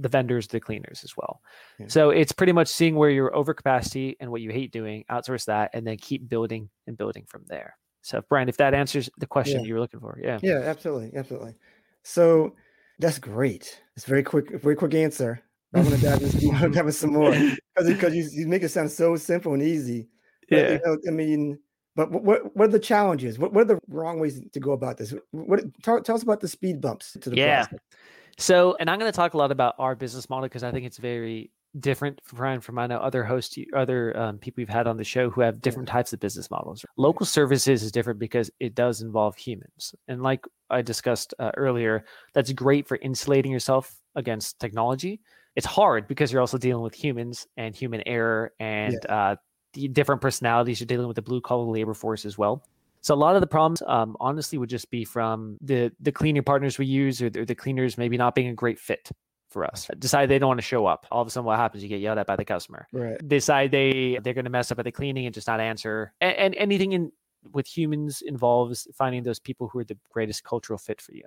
the 0.00 0.08
vendors, 0.08 0.46
the 0.46 0.60
cleaners 0.60 1.02
as 1.04 1.16
well. 1.16 1.40
Yeah. 1.78 1.86
So 1.88 2.10
it's 2.10 2.32
pretty 2.32 2.52
much 2.52 2.68
seeing 2.68 2.96
where 2.96 3.10
you're 3.10 3.34
over 3.34 3.54
capacity 3.54 4.16
and 4.20 4.30
what 4.30 4.40
you 4.40 4.50
hate 4.50 4.72
doing, 4.72 5.04
outsource 5.10 5.44
that, 5.46 5.70
and 5.74 5.86
then 5.86 5.96
keep 5.98 6.28
building 6.28 6.70
and 6.86 6.96
building 6.96 7.24
from 7.28 7.44
there. 7.48 7.76
So, 8.02 8.22
Brian, 8.28 8.48
if 8.48 8.56
that 8.56 8.74
answers 8.74 9.08
the 9.18 9.26
question 9.26 9.60
yeah. 9.60 9.68
you 9.68 9.74
were 9.74 9.80
looking 9.80 10.00
for, 10.00 10.18
yeah, 10.22 10.38
yeah, 10.42 10.58
absolutely, 10.64 11.16
absolutely. 11.16 11.54
So 12.02 12.56
that's 12.98 13.18
great. 13.18 13.80
It's 13.96 14.04
very 14.04 14.22
quick, 14.22 14.60
very 14.60 14.74
quick 14.74 14.94
answer. 14.94 15.40
I'm 15.74 15.84
gonna 15.84 15.96
dive 15.98 16.22
into, 16.22 16.92
some 16.92 17.12
more 17.12 17.30
because 17.74 17.88
because 17.88 18.14
you, 18.14 18.28
you 18.32 18.46
make 18.46 18.62
it 18.62 18.70
sound 18.70 18.90
so 18.90 19.16
simple 19.16 19.54
and 19.54 19.62
easy. 19.62 20.08
But, 20.50 20.58
yeah, 20.58 20.72
you 20.72 20.80
know, 20.84 20.98
I 21.08 21.10
mean, 21.10 21.58
but 21.94 22.10
what 22.10 22.54
what 22.56 22.68
are 22.68 22.72
the 22.72 22.78
challenges? 22.78 23.38
What 23.38 23.52
what 23.52 23.62
are 23.62 23.74
the 23.76 23.80
wrong 23.88 24.18
ways 24.18 24.40
to 24.52 24.60
go 24.60 24.72
about 24.72 24.98
this? 24.98 25.14
What 25.30 25.62
tell, 25.82 26.02
tell 26.02 26.16
us 26.16 26.22
about 26.22 26.40
the 26.40 26.48
speed 26.48 26.80
bumps 26.80 27.16
to 27.20 27.30
the 27.30 27.36
yeah. 27.36 27.66
Process. 27.66 27.80
So, 28.38 28.76
and 28.80 28.90
I'm 28.90 28.98
going 28.98 29.10
to 29.10 29.16
talk 29.16 29.34
a 29.34 29.36
lot 29.36 29.52
about 29.52 29.74
our 29.78 29.94
business 29.94 30.28
model 30.28 30.44
because 30.44 30.62
I 30.62 30.70
think 30.70 30.86
it's 30.86 30.98
very 30.98 31.50
different 31.80 32.20
from, 32.24 32.60
from 32.60 32.78
I 32.78 32.86
know 32.86 32.98
other 32.98 33.24
hosts, 33.24 33.56
other 33.74 34.16
um, 34.18 34.38
people 34.38 34.60
we've 34.60 34.68
had 34.68 34.86
on 34.86 34.96
the 34.96 35.04
show 35.04 35.30
who 35.30 35.40
have 35.40 35.60
different 35.60 35.88
types 35.88 36.12
of 36.12 36.20
business 36.20 36.50
models. 36.50 36.84
Local 36.96 37.26
services 37.26 37.82
is 37.82 37.92
different 37.92 38.18
because 38.18 38.50
it 38.60 38.74
does 38.74 39.02
involve 39.02 39.36
humans, 39.36 39.94
and 40.08 40.22
like 40.22 40.44
I 40.70 40.82
discussed 40.82 41.34
uh, 41.38 41.52
earlier, 41.56 42.04
that's 42.34 42.52
great 42.52 42.86
for 42.86 42.96
insulating 42.96 43.52
yourself 43.52 43.94
against 44.14 44.58
technology. 44.60 45.20
It's 45.54 45.66
hard 45.66 46.08
because 46.08 46.32
you're 46.32 46.40
also 46.40 46.58
dealing 46.58 46.82
with 46.82 46.94
humans 46.94 47.46
and 47.56 47.74
human 47.76 48.02
error 48.06 48.52
and 48.58 48.98
yeah. 49.04 49.14
uh, 49.14 49.36
the 49.74 49.88
different 49.88 50.22
personalities. 50.22 50.80
You're 50.80 50.86
dealing 50.86 51.08
with 51.08 51.16
the 51.16 51.22
blue 51.22 51.42
collar 51.42 51.64
labor 51.64 51.94
force 51.94 52.24
as 52.24 52.38
well. 52.38 52.64
So 53.02 53.14
a 53.14 53.16
lot 53.16 53.34
of 53.34 53.40
the 53.40 53.46
problems, 53.46 53.82
um, 53.86 54.16
honestly, 54.20 54.58
would 54.58 54.70
just 54.70 54.90
be 54.90 55.04
from 55.04 55.58
the 55.60 55.92
the 56.00 56.12
cleaning 56.12 56.44
partners 56.44 56.78
we 56.78 56.86
use, 56.86 57.20
or 57.20 57.30
the, 57.30 57.44
the 57.44 57.54
cleaners 57.54 57.98
maybe 57.98 58.16
not 58.16 58.34
being 58.34 58.48
a 58.48 58.54
great 58.54 58.78
fit 58.78 59.10
for 59.50 59.64
us. 59.64 59.90
Decide 59.98 60.26
they 60.26 60.38
don't 60.38 60.48
want 60.48 60.58
to 60.58 60.66
show 60.66 60.86
up. 60.86 61.06
All 61.10 61.20
of 61.20 61.28
a 61.28 61.30
sudden, 61.30 61.44
what 61.44 61.58
happens? 61.58 61.82
You 61.82 61.88
get 61.88 62.00
yelled 62.00 62.18
at 62.18 62.26
by 62.26 62.36
the 62.36 62.44
customer. 62.44 62.86
Right. 62.92 63.16
Decide 63.26 63.70
they 63.70 64.18
they're 64.22 64.34
going 64.34 64.46
to 64.46 64.50
mess 64.50 64.70
up 64.72 64.78
at 64.78 64.84
the 64.84 64.92
cleaning 64.92 65.26
and 65.26 65.34
just 65.34 65.46
not 65.46 65.60
answer. 65.60 66.14
And, 66.20 66.36
and 66.36 66.54
anything 66.54 66.92
in 66.92 67.12
with 67.52 67.66
humans 67.66 68.22
involves 68.22 68.86
finding 68.94 69.24
those 69.24 69.40
people 69.40 69.68
who 69.68 69.80
are 69.80 69.84
the 69.84 69.98
greatest 70.10 70.44
cultural 70.44 70.78
fit 70.78 71.00
for 71.00 71.12
you. 71.12 71.24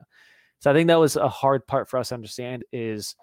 So 0.60 0.72
I 0.72 0.74
think 0.74 0.88
that 0.88 1.00
was 1.00 1.18
a 1.18 1.28
hard 1.28 1.68
part 1.68 1.90
for 1.90 1.98
us 2.00 2.10
to 2.10 2.16
understand 2.16 2.64
is 2.72 3.16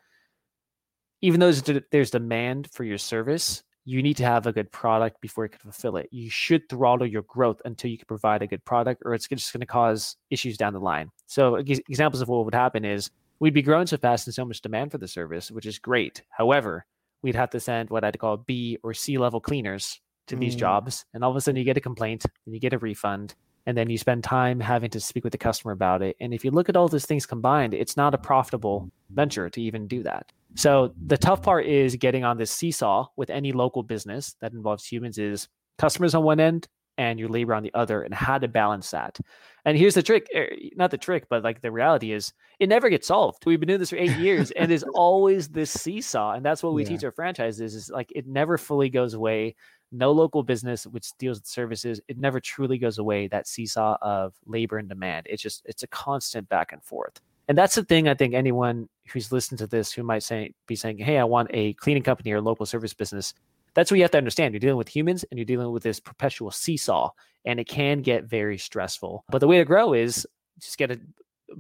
even 1.23 1.41
though 1.41 1.51
there's, 1.51 1.83
there's 1.91 2.11
demand 2.11 2.69
for 2.71 2.85
your 2.85 2.99
service, 2.99 3.63
you 3.85 4.03
need 4.03 4.17
to 4.17 4.25
have 4.25 4.47
a 4.47 4.53
good 4.53 4.71
product 4.71 5.21
before 5.21 5.45
you 5.45 5.49
can 5.49 5.61
fulfill 5.61 5.97
it. 5.97 6.09
You 6.13 6.31
should 6.31 6.69
throttle 6.69 7.07
your 7.07 7.23
growth 7.23 7.61
until 7.65 7.91
you 7.91 7.99
can 7.99 8.07
provide 8.07 8.43
a 8.43 8.47
good 8.47 8.65
product, 8.65 9.03
or 9.05 9.15
it's 9.15 9.27
just 9.27 9.53
going 9.53 9.61
to 9.61 9.67
cause 9.67 10.17
issues 10.31 10.57
down 10.57 10.73
the 10.73 10.81
line. 10.81 11.11
So, 11.27 11.57
examples 11.57 12.21
of 12.21 12.29
what 12.29 12.45
would 12.45 12.55
happen 12.55 12.85
is 12.85 13.11
we'd 13.41 13.55
be 13.55 13.63
growing 13.63 13.87
so 13.87 13.97
fast 13.97 14.27
and 14.27 14.35
so 14.35 14.45
much 14.45 14.61
demand 14.61 14.93
for 14.93 14.99
the 14.99 15.09
service, 15.09 15.51
which 15.51 15.67
is 15.67 15.79
great. 15.79 16.23
However, 16.31 16.87
we'd 17.23 17.35
have 17.35 17.51
to 17.51 17.61
send 17.61 17.91
what 17.91 18.05
I'd 18.05 18.19
call 18.19 18.37
B 18.37 18.79
or 18.83 18.95
C 18.95 19.19
level 19.19 19.41
cleaners 19.41 20.01
to 20.29 20.37
these 20.37 20.55
mm. 20.55 20.61
jobs, 20.61 21.05
and 21.13 21.25
all 21.25 21.31
of 21.31 21.37
a 21.37 21.41
sudden 21.41 21.59
you 21.59 21.65
get 21.65 21.77
a 21.77 21.81
complaint 21.81 22.25
and 22.47 22.55
you 22.55 22.61
get 22.61 22.73
a 22.73 22.79
refund, 22.79 23.35
and 23.67 23.77
then 23.77 23.89
you 23.91 23.99
spend 23.99 24.25
time 24.25 24.61
having 24.61 24.91
to 24.91 25.01
speak 25.01 25.25
with 25.25 25.33
the 25.33 25.39
customer 25.39 25.73
about 25.73 26.03
it. 26.03 26.17
And 26.21 26.35
if 26.35 26.45
you 26.45 26.51
look 26.51 26.69
at 26.69 26.77
all 26.77 26.89
those 26.89 27.07
things 27.07 27.27
combined, 27.27 27.75
it's 27.75 27.97
not 27.97 28.15
a 28.15 28.19
profitable 28.19 28.91
venture 29.11 29.49
to 29.51 29.61
even 29.61 29.87
do 29.87 30.03
that. 30.03 30.33
So 30.55 30.93
the 31.07 31.17
tough 31.17 31.43
part 31.43 31.67
is 31.67 31.97
getting 31.97 32.25
on 32.25 32.37
this 32.39 32.51
seesaw 32.51 33.07
with 33.17 33.31
any 33.31 33.53
local 33.53 33.83
business 33.83 34.37
that 34.41 34.53
involves 34.53 34.85
humans 34.85 35.19
is 35.19 35.49
customers 35.79 36.15
on 36.15 36.25
one 36.25 36.41
end 36.41 36.69
and 36.99 37.19
your 37.19 37.29
labor 37.29 37.55
on 37.55 37.63
the 37.63 37.73
other 37.73 38.03
and 38.03 38.13
how 38.13 38.39
to 38.39 38.49
balance 38.49 38.91
that. 38.91 39.19
And 39.65 39.79
here's 39.79 39.95
the 39.95 40.03
trick, 40.03 40.27
er, 40.37 40.51
not 40.77 40.91
the 40.91 40.99
trick, 40.99 41.27
but 41.31 41.43
like 41.43 41.63
the 41.63 41.73
reality 41.73 42.13
is 42.13 42.33
it 42.59 42.69
never 42.69 42.91
gets 42.91 43.07
solved. 43.07 43.47
We've 43.47 43.59
been 43.59 43.69
doing 43.69 43.81
this 43.81 43.91
for 43.91 43.97
8 43.97 44.19
years 44.19 44.51
and 44.51 44.71
there's 44.71 44.83
always 44.83 45.49
this 45.49 45.71
seesaw 45.71 46.33
and 46.33 46.45
that's 46.45 46.63
what 46.63 46.75
we 46.75 46.83
yeah. 46.83 46.89
teach 46.91 47.05
our 47.05 47.13
franchises 47.13 47.75
is 47.75 47.91
like 47.91 48.13
it 48.15 48.27
never 48.27 48.59
fully 48.59 48.91
goes 48.91 49.15
away 49.15 49.55
no 49.93 50.13
local 50.13 50.43
business 50.43 50.87
which 50.87 51.11
deals 51.19 51.39
with 51.39 51.47
services 51.47 52.01
it 52.09 52.19
never 52.19 52.41
truly 52.41 52.79
goes 52.79 52.99
away 52.99 53.29
that 53.29 53.47
seesaw 53.47 53.97
of 54.03 54.35
labor 54.47 54.79
and 54.79 54.89
demand. 54.89 55.27
It's 55.29 55.43
just 55.43 55.63
it's 55.65 55.83
a 55.83 55.89
constant 55.89 56.49
back 56.49 56.73
and 56.73 56.83
forth. 56.83 57.21
And 57.49 57.59
that's 57.59 57.75
the 57.75 57.85
thing 57.85 58.09
i 58.09 58.15
think 58.15 58.35
anyone 58.35 58.89
who's 59.13 59.33
listened 59.33 59.59
to 59.59 59.67
this 59.67 59.93
who 59.93 60.03
might 60.03 60.23
say 60.23 60.55
be 60.67 60.77
saying 60.77 60.99
hey 60.99 61.19
i 61.19 61.25
want 61.25 61.51
a 61.53 61.75
cleaning 61.75 62.03
company 62.03 62.33
or 62.33 62.41
local 62.41 62.65
service 62.65 62.95
business 62.95 63.35
that's 63.75 63.91
what 63.91 63.97
you 63.97 64.05
have 64.05 64.11
to 64.13 64.19
understand. 64.19 64.53
You're 64.53 64.61
dealing 64.61 64.77
with 64.77 64.89
humans 64.89 65.25
and 65.25 65.39
you're 65.39 65.47
dealing 65.47 65.71
with 65.71 65.83
this 65.83 66.01
perpetual 66.01 66.51
seesaw 66.51 67.11
and 67.45 67.59
it 67.59 67.65
can 67.65 68.03
get 68.03 68.25
very 68.25 68.59
stressful. 68.59 69.25
But 69.31 69.39
the 69.39 69.47
way 69.47 69.59
to 69.59 69.65
grow 69.65 69.95
is 69.95 70.27
just 70.61 70.79
get 70.79 70.91
a 70.91 71.01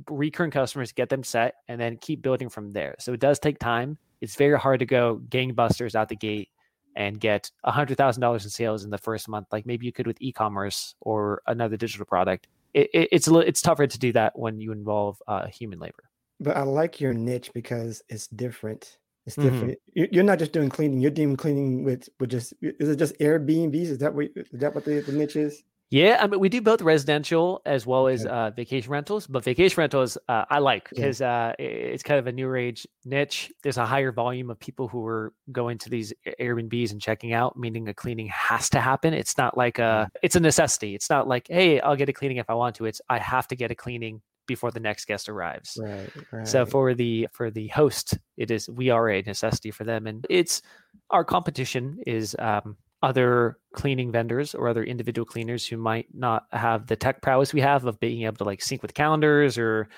recurring 0.09 0.51
customers 0.51 0.93
get 0.93 1.09
them 1.09 1.23
set 1.23 1.57
and 1.69 1.81
then 1.81 1.97
keep 1.99 2.23
building 2.23 2.49
from 2.49 2.71
there. 2.71 2.95
So 2.99 3.13
it 3.13 3.21
does 3.21 3.39
take 3.39 3.59
time. 3.59 3.99
It's 4.21 4.37
very 4.37 4.59
hard 4.59 4.81
to 4.81 4.87
go 4.87 5.21
gangbusters 5.29 5.95
out 5.95 6.09
the 6.09 6.17
gate 6.17 6.49
and 6.97 7.19
get 7.19 7.51
$100,000 7.65 8.45
in 8.45 8.51
sales 8.51 8.85
in 8.85 8.91
the 8.91 8.99
first 8.99 9.29
month, 9.29 9.49
like 9.53 9.67
maybe 9.67 9.87
you 9.87 9.93
could 9.93 10.07
with 10.07 10.21
e-commerce 10.21 10.95
or 11.01 11.43
another 11.47 11.77
digital 11.77 12.07
product. 12.07 12.49
It, 12.75 12.91
it, 12.93 13.09
it's 13.13 13.27
a 13.27 13.31
little, 13.31 13.49
it's 13.49 13.63
tougher 13.63 13.87
to 13.87 13.99
do 13.99 14.13
that 14.13 14.39
when 14.39 14.61
you 14.61 14.73
involve 14.73 15.23
uh, 15.29 15.47
human 15.47 15.79
labor. 15.79 16.05
But 16.41 16.57
I 16.57 16.63
like 16.63 17.01
your 17.01 17.15
niche 17.15 17.51
because 17.55 18.03
it's 18.09 18.27
different. 18.27 18.99
It's 19.27 19.37
mm-hmm. 19.37 19.49
different. 19.49 19.79
Mm-hmm. 19.97 20.15
You're 20.15 20.25
not 20.25 20.39
just 20.39 20.53
doing 20.53 20.69
cleaning. 20.69 21.01
You're 21.01 21.11
doing 21.11 21.37
cleaning 21.37 21.85
with 21.85 22.09
with 22.19 22.31
just. 22.31 22.55
Is 22.61 22.89
it 22.89 22.97
just 22.97 23.17
Airbnbs? 23.21 23.75
Is 23.75 23.99
that 23.99 24.13
what 24.15 24.27
is 24.35 24.47
that 24.53 24.75
what 24.75 24.85
the, 24.85 25.01
the 25.01 25.13
niche 25.13 25.37
is? 25.37 25.63
Yeah, 25.93 26.17
I 26.19 26.27
mean, 26.27 26.41
we 26.41 26.49
do 26.49 26.63
both 26.63 26.81
residential 26.81 27.61
as 27.67 27.87
well 27.87 28.09
as 28.09 28.25
uh, 28.25 28.51
vacation 28.57 28.91
rentals, 28.91 29.27
but 29.27 29.45
vacation 29.45 29.79
rentals 29.79 30.17
uh, 30.27 30.47
I 30.49 30.59
like 30.59 30.89
because 30.89 31.21
yeah. 31.21 31.49
uh, 31.49 31.55
it's 31.59 32.03
kind 32.03 32.19
of 32.19 32.27
a 32.27 32.33
new 32.33 32.55
age 32.55 32.87
niche. 33.05 33.53
There's 33.63 33.77
a 33.77 33.85
higher 33.85 34.11
volume 34.11 34.49
of 34.49 34.59
people 34.59 34.89
who 34.89 35.05
are 35.05 35.35
going 35.53 35.77
to 35.77 35.91
these 35.91 36.15
Airbnbs 36.41 36.93
and 36.93 37.01
checking 37.01 37.35
out, 37.35 37.59
meaning 37.59 37.89
a 37.89 37.95
cleaning 37.95 38.29
has 38.29 38.71
to 38.71 38.81
happen. 38.81 39.13
It's 39.13 39.37
not 39.37 39.59
like 39.59 39.79
a, 39.79 40.09
it's 40.23 40.35
a 40.35 40.41
necessity. 40.41 40.95
It's 40.95 41.11
not 41.11 41.29
like, 41.29 41.47
hey, 41.51 41.79
I'll 41.79 41.97
get 41.97 42.09
a 42.09 42.15
cleaning 42.15 42.39
if 42.39 42.49
I 42.49 42.55
want 42.55 42.77
to. 42.77 42.87
It's 42.87 43.03
I 43.11 43.19
have 43.19 43.47
to 43.49 43.55
get 43.55 43.71
a 43.71 43.75
cleaning 43.75 44.23
before 44.47 44.71
the 44.71 44.81
next 44.81 45.05
guest 45.05 45.29
arrives. 45.29 45.79
Right, 45.79 46.09
right. 46.33 46.49
So 46.49 46.65
for 46.65 46.95
the 46.95 47.29
for 47.33 47.51
the 47.51 47.69
host, 47.69 48.19
it 48.39 48.51
is 48.51 48.67
we 48.71 48.89
are 48.89 49.11
a 49.11 49.21
necessity 49.21 49.71
for 49.71 49.85
them, 49.85 50.07
and 50.07 50.27
it's 50.31 50.63
our 51.11 51.23
competition 51.23 51.99
is 52.07 52.35
um, 52.39 52.79
other 53.03 53.59
cleaning 53.73 54.13
vendors 54.13 54.55
or 54.55 54.69
other 54.69 54.85
individual 54.85 55.27
cleaners 55.27 55.67
who 55.67 55.77
might 55.77 56.07
not 56.15 56.47
have 56.53 56.87
the 56.87 56.97
tech 56.97 57.21
prowess 57.21 57.53
we 57.53 57.61
have 57.61 57.85
of 57.85 57.99
being 57.99 58.23
able 58.23 58.37
to 58.37 58.45
like 58.45 58.63
sync 58.63 58.83
with 58.83 58.95
calendars 58.95 59.59
or 59.59 59.89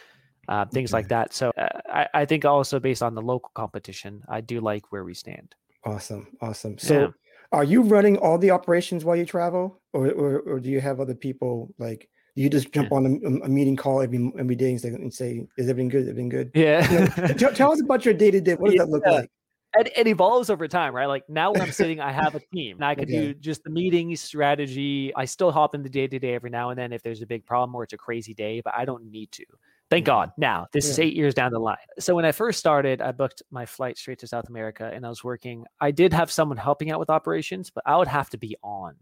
uh, 0.49 0.64
things 0.66 0.92
like 0.92 1.08
that. 1.08 1.32
So 1.32 1.52
uh, 1.56 1.68
I, 1.87 2.08
I, 2.14 2.25
think 2.25 2.44
also 2.44 2.78
based 2.78 3.02
on 3.02 3.14
the 3.14 3.23
local 3.23 3.50
competition, 3.54 4.23
I 4.28 4.40
do 4.40 4.61
like 4.61 4.92
where 4.92 5.04
we 5.04 5.14
stand. 5.14 5.54
Awesome, 5.84 6.28
awesome. 6.40 6.78
So, 6.78 7.00
yeah. 7.00 7.08
are 7.52 7.64
you 7.64 7.82
running 7.82 8.16
all 8.18 8.38
the 8.38 8.50
operations 8.50 9.04
while 9.04 9.16
you 9.16 9.26
travel, 9.26 9.80
or 9.92 10.11
or, 10.11 10.40
or 10.40 10.61
do 10.61 10.70
you 10.70 10.80
have 10.80 11.00
other 11.00 11.14
people 11.14 11.73
like? 11.78 12.08
Do 12.37 12.42
you 12.42 12.50
just 12.50 12.73
jump 12.73 12.88
yeah. 12.90 12.96
on 12.96 13.06
a, 13.25 13.44
a, 13.44 13.49
meeting 13.49 13.76
call 13.76 14.02
every 14.02 14.32
every 14.38 14.56
day 14.56 14.70
and 14.70 15.14
say, 15.14 15.46
"Is 15.56 15.68
everything 15.68 15.88
good? 15.88 16.08
Everything 16.08 16.28
good?" 16.30 16.50
Yeah. 16.54 16.90
You 16.90 16.99
know, 17.00 17.06
tell, 17.38 17.52
tell, 17.52 17.73
us 17.73 17.80
about 17.80 18.04
your 18.04 18.14
day 18.14 18.30
to 18.30 18.40
day. 18.40 18.54
What 18.54 18.70
does 18.70 18.75
yeah. 18.75 18.84
that 18.84 18.90
look 18.90 19.06
like? 19.06 19.30
It, 19.75 19.93
it, 19.97 20.07
evolves 20.07 20.50
over 20.50 20.69
time, 20.69 20.95
right? 20.95 21.07
Like 21.07 21.28
now 21.28 21.52
when 21.52 21.62
I'm 21.62 21.73
sitting, 21.83 22.00
I 22.00 22.12
have 22.12 22.35
a 22.35 22.40
team 22.52 22.76
and 22.76 22.85
I 22.85 22.95
can 22.95 23.04
okay. 23.04 23.26
do 23.26 23.35
just 23.35 23.64
the 23.64 23.71
meeting 23.71 24.14
strategy. 24.16 25.12
I 25.14 25.25
still 25.25 25.50
hop 25.50 25.75
in 25.75 25.83
the 25.83 25.88
day 25.88 26.07
to 26.07 26.19
day 26.19 26.35
every 26.35 26.50
now 26.50 26.71
and 26.71 26.78
then 26.78 26.93
if 26.93 27.02
there's 27.02 27.23
a 27.23 27.26
big 27.26 27.45
problem 27.45 27.75
or 27.75 27.85
it's 27.85 27.93
a 27.93 27.99
crazy 27.99 28.35
day, 28.35 28.61
but 28.61 28.75
I 28.76 28.85
don't 28.85 29.11
need 29.11 29.33
to. 29.33 29.45
Thank 29.90 30.07
God. 30.07 30.33
Now, 30.37 30.66
this 30.73 30.87
yeah. 30.87 30.90
is 30.90 30.99
eight 30.99 31.14
years 31.14 31.35
down 31.35 31.52
the 31.52 31.59
line. 31.59 31.76
So 31.99 32.14
when 32.14 32.25
I 32.25 32.33
first 32.33 32.59
started, 32.59 33.02
I 33.02 33.12
booked 33.12 33.43
my 33.50 33.66
flight 33.66 33.99
straight 33.99 34.19
to 34.21 34.26
South 34.26 34.49
America 34.49 34.90
and 34.93 35.04
I 35.04 35.09
was 35.09 35.23
working. 35.23 35.64
I 35.81 35.90
did 35.90 36.12
have 36.12 36.31
someone 36.31 36.57
helping 36.57 36.90
out 36.90 36.99
with 36.99 37.11
operations, 37.11 37.71
but 37.71 37.85
I 37.87 37.97
would 37.97 38.09
have 38.09 38.31
to 38.31 38.38
be 38.38 38.57
on 38.62 38.97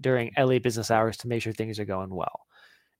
during 0.00 0.30
LA 0.36 0.58
business 0.58 0.90
hours 0.90 1.16
to 1.18 1.28
make 1.28 1.42
sure 1.42 1.52
things 1.52 1.78
are 1.78 1.84
going 1.84 2.14
well 2.14 2.46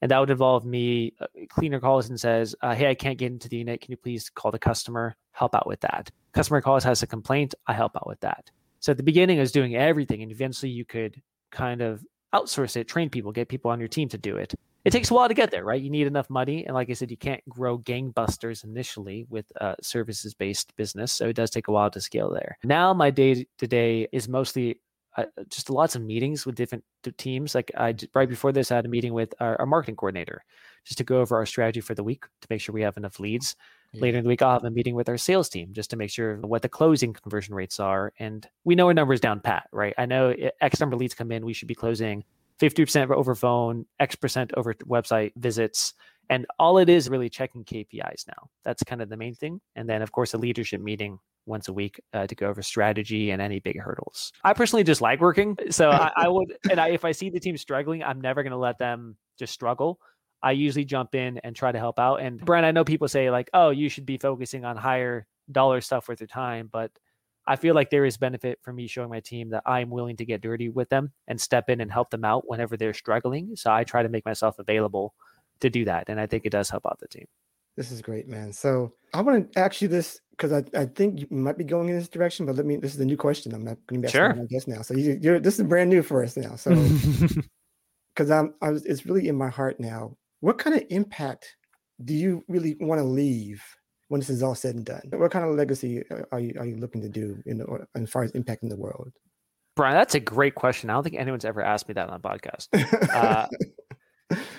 and 0.02 0.10
that 0.10 0.18
would 0.18 0.30
involve 0.30 0.64
me 0.64 1.14
uh, 1.20 1.26
cleaner 1.48 1.80
calls 1.80 2.08
and 2.08 2.18
says 2.18 2.54
uh, 2.62 2.74
hey 2.74 2.90
i 2.90 2.94
can't 2.94 3.18
get 3.18 3.32
into 3.32 3.48
the 3.48 3.56
unit 3.56 3.80
can 3.80 3.90
you 3.90 3.96
please 3.96 4.30
call 4.30 4.50
the 4.50 4.58
customer 4.58 5.16
help 5.32 5.54
out 5.54 5.66
with 5.66 5.80
that 5.80 6.10
customer 6.36 6.60
calls 6.60 6.84
has 6.84 7.02
a 7.02 7.06
complaint 7.06 7.54
i 7.66 7.72
help 7.72 7.96
out 7.96 8.06
with 8.06 8.20
that 8.20 8.50
so 8.78 8.90
at 8.90 8.96
the 8.96 9.02
beginning 9.02 9.38
i 9.38 9.40
was 9.40 9.52
doing 9.52 9.74
everything 9.74 10.22
and 10.22 10.30
eventually 10.30 10.70
you 10.70 10.84
could 10.84 11.20
kind 11.50 11.80
of 11.80 12.04
outsource 12.34 12.76
it 12.76 12.86
train 12.86 13.08
people 13.08 13.32
get 13.32 13.48
people 13.48 13.70
on 13.70 13.80
your 13.80 13.88
team 13.88 14.08
to 14.08 14.18
do 14.18 14.36
it 14.36 14.54
it 14.84 14.90
takes 14.90 15.10
a 15.10 15.14
while 15.14 15.28
to 15.28 15.34
get 15.34 15.50
there 15.50 15.64
right 15.64 15.82
you 15.82 15.90
need 15.90 16.06
enough 16.06 16.28
money 16.28 16.66
and 16.66 16.74
like 16.74 16.90
i 16.90 16.92
said 16.92 17.10
you 17.10 17.16
can't 17.16 17.42
grow 17.48 17.78
gangbusters 17.78 18.62
initially 18.64 19.26
with 19.30 19.50
a 19.56 19.74
services 19.82 20.34
based 20.34 20.76
business 20.76 21.10
so 21.10 21.28
it 21.28 21.36
does 21.36 21.50
take 21.50 21.68
a 21.68 21.72
while 21.72 21.90
to 21.90 22.00
scale 22.00 22.30
there 22.30 22.58
now 22.62 22.92
my 22.92 23.10
day 23.10 23.46
to 23.58 23.66
day 23.66 24.06
is 24.12 24.28
mostly 24.28 24.78
uh, 25.16 25.24
just 25.48 25.70
lots 25.70 25.96
of 25.96 26.02
meetings 26.02 26.44
with 26.44 26.54
different 26.54 26.84
teams. 27.16 27.54
Like 27.54 27.72
I 27.76 27.94
right 28.14 28.28
before 28.28 28.52
this, 28.52 28.70
I 28.70 28.76
had 28.76 28.84
a 28.84 28.88
meeting 28.88 29.14
with 29.14 29.32
our, 29.40 29.58
our, 29.58 29.66
marketing 29.66 29.96
coordinator 29.96 30.44
just 30.84 30.98
to 30.98 31.04
go 31.04 31.20
over 31.20 31.36
our 31.36 31.46
strategy 31.46 31.80
for 31.80 31.94
the 31.94 32.04
week 32.04 32.24
to 32.42 32.46
make 32.50 32.60
sure 32.60 32.74
we 32.74 32.82
have 32.82 32.98
enough 32.98 33.18
leads. 33.18 33.56
Yeah. 33.96 34.02
Later 34.02 34.18
in 34.18 34.24
the 34.24 34.28
week, 34.28 34.42
I'll 34.42 34.52
have 34.52 34.64
a 34.64 34.70
meeting 34.70 34.94
with 34.94 35.08
our 35.08 35.18
sales 35.18 35.48
team 35.48 35.72
just 35.72 35.90
to 35.90 35.96
make 35.96 36.10
sure 36.10 36.36
what 36.38 36.62
the 36.62 36.68
closing 36.68 37.12
conversion 37.12 37.54
rates 37.54 37.80
are, 37.80 38.12
and 38.18 38.46
we 38.64 38.74
know 38.74 38.86
our 38.86 38.94
numbers 38.94 39.20
down 39.20 39.40
pat. 39.40 39.68
Right? 39.72 39.94
I 39.98 40.06
know 40.06 40.34
X 40.60 40.80
number 40.80 40.94
of 40.94 41.00
leads 41.00 41.14
come 41.14 41.32
in, 41.32 41.44
we 41.44 41.52
should 41.52 41.68
be 41.68 41.74
closing 41.74 42.24
50% 42.60 43.10
over 43.10 43.34
phone, 43.34 43.86
X 44.00 44.16
percent 44.16 44.52
over 44.56 44.74
website 44.74 45.32
visits. 45.36 45.94
And 46.28 46.46
all 46.58 46.78
it 46.78 46.88
is 46.88 47.08
really 47.08 47.28
checking 47.28 47.64
KPIs 47.64 48.26
now. 48.26 48.50
That's 48.64 48.82
kind 48.82 49.00
of 49.00 49.08
the 49.08 49.16
main 49.16 49.34
thing. 49.34 49.60
And 49.76 49.88
then, 49.88 50.02
of 50.02 50.10
course, 50.10 50.34
a 50.34 50.38
leadership 50.38 50.80
meeting 50.80 51.18
once 51.46 51.68
a 51.68 51.72
week 51.72 52.00
uh, 52.12 52.26
to 52.26 52.34
go 52.34 52.48
over 52.48 52.62
strategy 52.62 53.30
and 53.30 53.40
any 53.40 53.60
big 53.60 53.80
hurdles. 53.80 54.32
I 54.42 54.52
personally 54.52 54.82
just 54.82 55.00
like 55.00 55.20
working, 55.20 55.56
so 55.70 55.90
I, 55.90 56.10
I 56.16 56.28
would, 56.28 56.56
and 56.68 56.80
I, 56.80 56.88
if 56.88 57.04
I 57.04 57.12
see 57.12 57.30
the 57.30 57.38
team 57.38 57.56
struggling, 57.56 58.02
I'm 58.02 58.20
never 58.20 58.42
going 58.42 58.50
to 58.50 58.56
let 58.56 58.78
them 58.78 59.16
just 59.38 59.52
struggle. 59.52 60.00
I 60.46 60.52
usually 60.52 60.84
jump 60.84 61.16
in 61.16 61.38
and 61.38 61.56
try 61.56 61.72
to 61.72 61.78
help 61.80 61.98
out. 61.98 62.20
And 62.20 62.38
Brian, 62.38 62.64
I 62.64 62.70
know 62.70 62.84
people 62.84 63.08
say 63.08 63.32
like, 63.32 63.50
"Oh, 63.52 63.70
you 63.70 63.88
should 63.88 64.06
be 64.06 64.16
focusing 64.16 64.64
on 64.64 64.76
higher 64.76 65.26
dollar 65.50 65.80
stuff 65.80 66.06
with 66.06 66.20
your 66.20 66.28
time," 66.28 66.68
but 66.72 66.92
I 67.48 67.56
feel 67.56 67.74
like 67.74 67.90
there 67.90 68.04
is 68.04 68.16
benefit 68.16 68.60
for 68.62 68.72
me 68.72 68.86
showing 68.86 69.10
my 69.10 69.18
team 69.18 69.50
that 69.50 69.64
I'm 69.66 69.90
willing 69.90 70.16
to 70.18 70.24
get 70.24 70.42
dirty 70.42 70.68
with 70.68 70.88
them 70.88 71.10
and 71.26 71.40
step 71.40 71.68
in 71.68 71.80
and 71.80 71.90
help 71.90 72.10
them 72.10 72.24
out 72.24 72.44
whenever 72.46 72.76
they're 72.76 72.94
struggling. 72.94 73.56
So 73.56 73.72
I 73.72 73.82
try 73.82 74.04
to 74.04 74.08
make 74.08 74.24
myself 74.24 74.60
available 74.60 75.14
to 75.58 75.68
do 75.68 75.84
that, 75.86 76.08
and 76.08 76.20
I 76.20 76.28
think 76.28 76.46
it 76.46 76.50
does 76.50 76.70
help 76.70 76.86
out 76.86 77.00
the 77.00 77.08
team. 77.08 77.26
This 77.76 77.90
is 77.90 78.00
great, 78.00 78.28
man. 78.28 78.52
So 78.52 78.92
I 79.14 79.22
want 79.22 79.52
to 79.52 79.58
ask 79.58 79.82
you 79.82 79.88
this 79.88 80.20
because 80.30 80.52
I, 80.52 80.62
I 80.78 80.84
think 80.84 81.22
you 81.22 81.26
might 81.30 81.58
be 81.58 81.64
going 81.64 81.88
in 81.88 81.98
this 81.98 82.08
direction, 82.08 82.46
but 82.46 82.54
let 82.54 82.66
me. 82.66 82.76
This 82.76 82.94
is 82.94 83.00
a 83.00 83.04
new 83.04 83.16
question. 83.16 83.52
I'm 83.52 83.64
not 83.64 83.78
going 83.88 84.00
to 84.00 84.06
be 84.06 84.06
asking 84.06 84.20
sure. 84.20 84.34
my 84.34 84.46
guest 84.48 84.68
now. 84.68 84.82
So 84.82 84.94
you, 84.94 85.34
are 85.34 85.40
this 85.40 85.58
is 85.58 85.66
brand 85.66 85.90
new 85.90 86.04
for 86.04 86.22
us 86.22 86.36
now. 86.36 86.54
So 86.54 86.70
because 88.16 88.30
I'm, 88.30 88.54
I 88.62 88.70
was, 88.70 88.84
it's 88.86 89.04
really 89.04 89.28
in 89.28 89.36
my 89.36 89.50
heart 89.50 89.78
now. 89.78 90.16
What 90.40 90.58
kind 90.58 90.76
of 90.76 90.84
impact 90.90 91.56
do 92.04 92.14
you 92.14 92.44
really 92.48 92.76
want 92.80 93.00
to 93.00 93.04
leave 93.04 93.62
when 94.08 94.20
this 94.20 94.30
is 94.30 94.42
all 94.42 94.54
said 94.54 94.76
and 94.76 94.84
done? 94.84 95.02
What 95.10 95.30
kind 95.30 95.44
of 95.44 95.54
legacy 95.54 96.02
uh, 96.10 96.22
are 96.32 96.40
you 96.40 96.54
are 96.58 96.66
you 96.66 96.76
looking 96.76 97.02
to 97.02 97.08
do 97.08 97.42
in 97.46 97.58
the, 97.58 97.86
as 97.94 98.10
far 98.10 98.22
as 98.22 98.32
impacting 98.32 98.68
the 98.68 98.76
world? 98.76 99.12
Brian, 99.74 99.94
that's 99.94 100.14
a 100.14 100.20
great 100.20 100.54
question. 100.54 100.88
I 100.88 100.94
don't 100.94 101.02
think 101.02 101.16
anyone's 101.16 101.44
ever 101.44 101.62
asked 101.62 101.86
me 101.88 101.94
that 101.94 102.08
on 102.08 102.14
a 102.14 102.20
podcast. 102.20 102.68
Uh, 103.10 103.46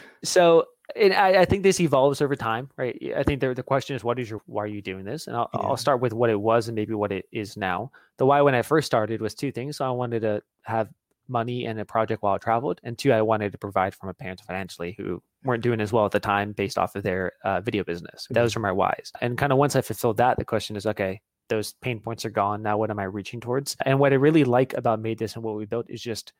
so 0.24 0.66
and 0.96 1.14
I, 1.14 1.42
I, 1.42 1.46
think 1.46 1.64
this 1.64 1.80
evolves 1.80 2.22
over 2.22 2.36
time, 2.36 2.70
right? 2.78 2.98
I 3.16 3.24
think 3.24 3.42
the, 3.42 3.54
the 3.54 3.64
question 3.64 3.96
is, 3.96 4.04
what 4.04 4.20
is 4.20 4.30
your, 4.30 4.42
why 4.46 4.64
are 4.64 4.68
you 4.68 4.82
doing 4.82 5.04
this? 5.04 5.28
And 5.28 5.36
I'll, 5.36 5.50
yeah. 5.54 5.62
I'll 5.62 5.78
start 5.78 6.02
with 6.02 6.14
what 6.14 6.30
it 6.30 6.40
was 6.40 6.68
and 6.68 6.76
maybe 6.76 6.94
what 6.94 7.12
it 7.12 7.26
is 7.32 7.58
now. 7.58 7.92
The 8.18 8.26
why 8.26 8.42
when 8.42 8.56
I 8.56 8.62
first 8.62 8.86
started 8.86 9.22
was 9.22 9.36
two 9.36 9.52
things. 9.52 9.78
So 9.78 9.86
I 9.86 9.90
wanted 9.90 10.22
to 10.22 10.42
have 10.64 10.90
money 11.30 11.66
and 11.66 11.80
a 11.80 11.86
project 11.86 12.24
while 12.24 12.36
I 12.36 12.38
traveled. 12.38 12.80
And 12.84 12.98
two, 12.98 13.12
I 13.12 13.22
wanted 13.22 13.52
to 13.52 13.58
provide 13.58 13.94
for 13.94 14.06
my 14.06 14.14
parents 14.14 14.44
financially 14.44 14.96
who 14.98 15.22
weren't 15.44 15.64
doing 15.64 15.82
as 15.82 15.94
well 15.94 16.06
at 16.06 16.12
the 16.12 16.20
time 16.20 16.54
based 16.54 16.78
off 16.78 16.96
of 16.96 17.04
their 17.04 17.34
uh, 17.44 17.62
video 17.62 17.84
business. 17.84 18.24
Mm-hmm. 18.26 18.34
Those 18.34 18.56
were 18.56 18.62
my 18.62 18.72
whys. 18.72 19.12
And 19.22 19.38
kind 19.38 19.52
of 19.52 19.58
once 19.58 19.76
I 19.76 19.82
fulfilled 19.82 20.18
that, 20.18 20.38
the 20.38 20.46
question 20.46 20.76
is, 20.76 20.86
okay, 20.86 21.22
those 21.50 21.74
pain 21.82 22.00
points 22.00 22.26
are 22.26 22.30
gone. 22.30 22.62
Now 22.62 22.78
what 22.78 22.92
am 22.92 23.00
I 23.00 23.06
reaching 23.06 23.40
towards? 23.40 23.76
And 23.86 24.00
what 24.00 24.12
I 24.12 24.16
really 24.16 24.44
like 24.44 24.74
about 24.74 25.02
MaidThis 25.02 25.36
and 25.36 25.44
what 25.44 25.56
we 25.56 25.66
built 25.66 25.90
is 25.90 26.02
just 26.02 26.34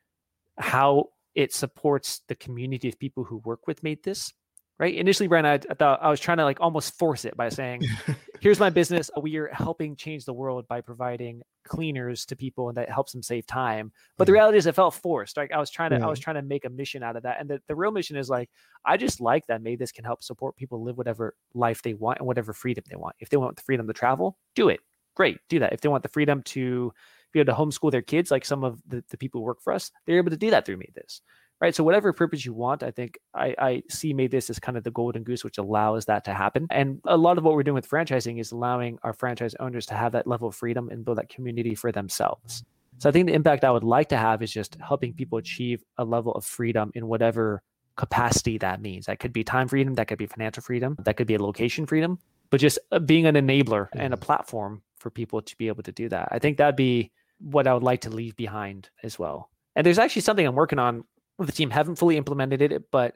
how 0.58 1.10
it 1.36 1.54
supports 1.54 2.22
the 2.28 2.36
community 2.36 2.90
of 2.90 3.00
people 3.00 3.24
who 3.24 3.38
work 3.38 3.68
with 3.68 3.84
MaidThis. 3.84 4.34
Right. 4.80 4.94
Initially, 4.94 5.28
Brian, 5.28 5.46
I, 5.46 5.54
I 5.54 5.74
thought 5.74 6.04
I 6.04 6.10
was 6.12 6.20
trying 6.20 6.38
to 6.38 6.44
like 6.44 6.60
almost 6.62 7.00
force 7.00 7.26
it 7.26 7.36
by 7.36 7.50
saying, 7.50 7.82
here's 8.42 8.60
my 8.60 8.70
business. 8.70 9.10
We 9.20 9.36
are 9.38 9.50
helping 9.52 9.96
change 9.96 10.26
the 10.26 10.34
world 10.34 10.68
by 10.68 10.82
providing 10.82 11.42
cleaners 11.66 12.28
to 12.28 12.36
people 12.36 12.70
and 12.70 12.78
that 12.78 12.88
helps 12.88 13.12
them 13.12 13.24
save 13.24 13.48
time. 13.48 13.92
But 14.20 14.26
the 14.26 14.32
mm. 14.32 14.36
reality 14.36 14.60
is 14.60 14.68
it 14.68 14.76
felt 14.76 14.94
forced. 14.94 15.36
Like 15.36 15.52
I 15.52 15.58
was 15.58 15.72
trying 15.72 15.90
to, 15.92 15.98
I 15.98 16.06
was 16.06 16.20
trying 16.20 16.36
to 16.36 16.44
make 16.44 16.64
a 16.64 16.70
mission 16.70 17.02
out 17.02 17.16
of 17.16 17.24
that. 17.24 17.38
And 17.40 17.50
the, 17.50 17.60
the 17.68 17.76
real 17.76 17.92
mission 17.92 18.18
is 18.18 18.30
like, 18.30 18.52
I 18.86 18.98
just 18.98 19.20
like 19.20 19.48
that 19.48 19.64
maybe 19.64 19.78
this 19.78 19.92
can 19.92 20.06
help 20.06 20.22
support 20.22 20.56
people 20.56 20.84
live 20.84 20.96
whatever 20.96 21.34
life 21.56 21.82
they 21.82 21.96
want 21.96 22.20
and 22.20 22.28
whatever 22.28 22.54
freedom 22.54 22.84
they 22.88 22.98
want. 22.98 23.16
If 23.20 23.30
they 23.30 23.38
want 23.38 23.56
the 23.56 23.64
freedom 23.64 23.88
to 23.88 23.94
travel, 23.94 24.38
do 24.56 24.70
it. 24.70 24.80
Great, 25.16 25.40
do 25.50 25.58
that. 25.58 25.74
If 25.74 25.82
they 25.82 25.90
want 25.90 26.04
the 26.04 26.10
freedom 26.10 26.44
to 26.44 26.94
be 27.34 27.40
able 27.40 27.52
to 27.52 27.60
homeschool 27.60 27.92
their 27.92 28.04
kids, 28.04 28.30
like 28.30 28.46
some 28.46 28.64
of 28.64 28.80
the, 28.88 29.04
the 29.10 29.18
people 29.18 29.42
who 29.42 29.46
work 29.46 29.64
for 29.64 29.74
us, 29.74 29.90
they're 30.06 30.18
able 30.18 30.30
to 30.30 30.38
do 30.38 30.52
that 30.52 30.68
through 30.68 30.78
MaidThis 30.78 31.22
right? 31.60 31.74
So 31.76 31.84
whatever 31.84 32.14
purpose 32.14 32.46
you 32.46 32.54
want, 32.54 32.84
I 32.84 32.92
think 32.92 33.18
I, 33.34 33.56
I 33.58 33.84
see 33.90 34.14
MaidThis 34.14 34.50
as 34.50 34.60
kind 34.60 34.78
of 34.78 34.84
the 34.84 34.92
golden 34.92 35.24
goose, 35.24 35.44
which 35.44 35.58
allows 35.58 36.06
that 36.06 36.26
to 36.26 36.34
happen. 36.34 36.68
And 36.70 37.02
a 37.06 37.18
lot 37.18 37.38
of 37.38 37.44
what 37.44 37.56
we're 37.56 37.64
doing 37.64 37.76
with 37.76 37.90
franchising 37.90 38.40
is 38.40 38.52
allowing 38.52 39.00
our 39.04 39.14
franchise 39.14 39.56
owners 39.60 39.86
to 39.88 39.96
have 39.96 40.12
that 40.12 40.28
level 40.28 40.48
of 40.48 40.56
freedom 40.56 40.90
and 40.90 41.04
build 41.04 41.18
that 41.18 41.30
community 41.30 41.76
for 41.76 41.92
themselves. 41.92 42.64
So 43.00 43.10
I 43.10 43.12
think 43.12 43.28
the 43.28 43.34
impact 43.34 43.64
I 43.64 43.72
would 43.72 43.84
like 43.84 44.10
to 44.10 44.18
have 44.18 44.42
is 44.42 44.52
just 44.52 44.76
helping 44.82 45.14
people 45.14 45.38
achieve 45.38 45.84
a 45.98 46.06
level 46.06 46.32
of 46.34 46.46
freedom 46.46 46.92
in 46.96 47.08
whatever 47.08 47.62
capacity 47.96 48.58
that 48.60 48.82
means. 48.82 49.06
That 49.06 49.20
could 49.20 49.34
be 49.34 49.44
time 49.44 49.68
freedom, 49.68 49.96
that 49.96 50.08
could 50.08 50.18
be 50.18 50.26
financial 50.26 50.64
freedom, 50.64 50.96
that 51.04 51.18
could 51.18 51.28
be 51.28 51.36
a 51.36 51.42
location 51.42 51.86
freedom, 51.86 52.20
but 52.50 52.60
just 52.60 52.80
uh, 52.92 53.00
being 53.00 53.26
an 53.26 53.36
enabler 53.36 53.88
and 53.94 54.14
a 54.14 54.18
platform 54.18 54.82
for 55.00 55.10
people 55.10 55.42
to 55.42 55.58
be 55.58 55.68
able 55.68 55.84
to 55.84 55.92
do 55.92 56.10
that. 56.10 56.30
I 56.32 56.40
think 56.40 56.58
that'd 56.58 56.76
be 56.76 57.12
what 57.40 57.68
I 57.68 57.74
would 57.74 57.84
like 57.84 58.02
to 58.02 58.10
leave 58.10 58.36
behind 58.36 58.90
as 59.04 59.20
well. 59.20 59.50
And 59.76 59.86
there's 59.86 60.00
actually 60.00 60.24
something 60.24 60.46
I'm 60.46 60.56
working 60.56 60.80
on 60.80 61.04
the 61.46 61.52
team 61.52 61.70
haven't 61.70 61.96
fully 61.98 62.18
implemented 62.18 62.62
it, 62.62 62.92
but 62.92 63.16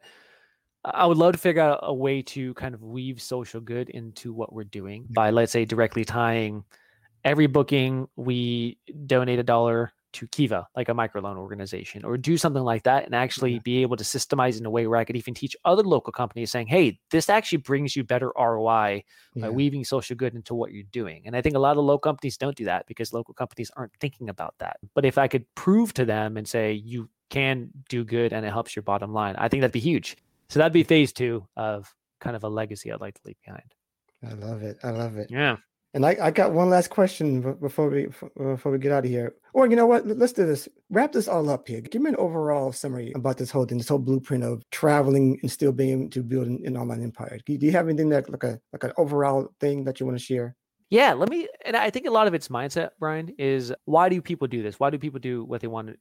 I 0.84 1.06
would 1.06 1.18
love 1.18 1.34
to 1.34 1.38
figure 1.38 1.62
out 1.62 1.80
a 1.84 1.94
way 1.94 2.22
to 2.24 2.54
kind 2.56 2.74
of 2.74 2.82
weave 2.82 3.22
social 3.22 3.62
good 3.62 3.90
into 3.90 4.34
what 4.34 4.52
we're 4.54 4.64
doing 4.64 5.06
by, 5.10 5.30
let's 5.30 5.52
say, 5.52 5.66
directly 5.66 6.06
tying 6.06 6.64
every 7.24 7.48
booking 7.48 8.08
we 8.16 8.80
donate 9.06 9.38
a 9.38 9.44
dollar 9.44 9.94
to 10.14 10.28
Kiva, 10.28 10.68
like 10.76 10.90
a 10.90 10.94
microloan 10.94 11.38
organization, 11.38 12.04
or 12.04 12.18
do 12.18 12.36
something 12.38 12.64
like 12.64 12.84
that 12.84 13.06
and 13.06 13.16
actually 13.16 13.60
be 13.60 13.82
able 13.82 13.96
to 13.96 14.04
systemize 14.04 14.60
in 14.60 14.66
a 14.66 14.70
way 14.70 14.86
where 14.88 15.00
I 15.00 15.06
could 15.06 15.16
even 15.16 15.34
teach 15.34 15.56
other 15.64 15.84
local 15.84 16.12
companies 16.12 16.52
saying, 16.52 16.68
hey, 16.68 17.00
this 17.12 17.30
actually 17.30 17.60
brings 17.60 17.96
you 17.96 18.04
better 18.04 18.34
ROI 18.38 19.04
yeah. 19.36 19.46
by 19.46 19.50
weaving 19.50 19.86
social 19.86 20.16
good 20.16 20.36
into 20.36 20.54
what 20.54 20.74
you're 20.74 20.84
doing. 20.92 21.24
And 21.26 21.36
I 21.36 21.42
think 21.42 21.56
a 21.56 21.60
lot 21.60 21.78
of 21.78 21.86
local 21.86 22.10
companies 22.10 22.38
don't 22.38 22.58
do 22.58 22.66
that 22.66 22.88
because 22.88 23.14
local 23.14 23.34
companies 23.34 23.72
aren't 23.78 23.94
thinking 24.02 24.30
about 24.30 24.56
that. 24.60 24.78
But 24.94 25.06
if 25.06 25.18
I 25.18 25.28
could 25.28 25.46
prove 25.56 25.94
to 25.94 26.06
them 26.06 26.36
and 26.36 26.48
say, 26.48 26.74
you 26.74 27.10
can 27.32 27.70
do 27.90 28.04
good 28.04 28.34
and 28.34 28.46
it 28.46 28.52
helps 28.52 28.76
your 28.76 28.84
bottom 28.84 29.12
line. 29.12 29.36
I 29.38 29.48
think 29.48 29.62
that'd 29.62 29.72
be 29.72 29.80
huge. 29.80 30.18
So 30.50 30.60
that'd 30.60 30.74
be 30.74 30.84
phase 30.84 31.12
two 31.12 31.48
of 31.58 31.92
kind 32.20 32.36
of 32.36 32.44
a 32.44 32.50
legacy 32.50 32.92
I'd 32.92 33.02
like 33.02 33.16
to 33.16 33.22
leave 33.26 33.38
behind. 33.44 33.74
I 34.24 34.34
love 34.34 34.62
it. 34.62 34.78
I 34.84 34.92
love 34.92 35.18
it. 35.18 35.32
Yeah. 35.32 35.58
And 35.94 36.06
I, 36.06 36.16
I 36.22 36.32
got 36.32 36.54
one 36.54 36.70
last 36.70 36.90
question 36.90 37.58
before 37.60 37.90
we 37.90 38.08
before 38.38 38.72
we 38.72 38.78
get 38.78 38.94
out 38.94 39.04
of 39.04 39.10
here. 39.10 39.36
Or 39.54 39.68
you 39.68 39.76
know 39.76 39.88
what? 39.88 40.08
Let's 40.08 40.32
do 40.32 40.46
this. 40.46 40.70
Wrap 40.90 41.12
this 41.12 41.28
all 41.28 41.50
up 41.50 41.68
here. 41.68 41.82
Give 41.82 42.02
me 42.02 42.12
an 42.12 42.16
overall 42.16 42.72
summary 42.72 43.12
about 43.14 43.38
this 43.38 43.52
whole 43.52 43.66
thing, 43.66 43.78
this 43.78 43.90
whole 43.90 44.00
blueprint 44.00 44.44
of 44.44 44.64
traveling 44.70 45.38
and 45.42 45.52
still 45.52 45.74
being 45.74 46.00
able 46.00 46.10
to 46.12 46.24
build 46.24 46.48
an, 46.48 46.62
an 46.66 46.78
online 46.78 47.04
empire. 47.04 47.40
Do 47.46 47.58
you 47.60 47.72
have 47.72 47.90
anything 47.90 48.08
that 48.10 48.30
like 48.30 48.44
a 48.44 48.60
like 48.72 48.86
an 48.86 48.94
overall 48.98 49.50
thing 49.60 49.84
that 49.84 50.00
you 50.00 50.06
want 50.06 50.18
to 50.18 50.24
share? 50.24 50.56
Yeah, 50.92 51.14
let 51.14 51.30
me. 51.30 51.48
And 51.66 51.76
I 51.76 51.90
think 51.90 52.06
a 52.06 52.12
lot 52.12 52.28
of 52.28 52.34
its 52.34 52.50
mindset, 52.50 52.92
Brian, 53.00 53.34
is 53.38 53.74
why 53.86 54.08
do 54.08 54.22
people 54.22 54.48
do 54.48 54.62
this? 54.62 54.80
Why 54.80 54.90
do 54.92 54.98
people 54.98 55.20
do 55.20 55.44
what 55.44 55.60
they 55.62 55.68
want? 55.68 55.98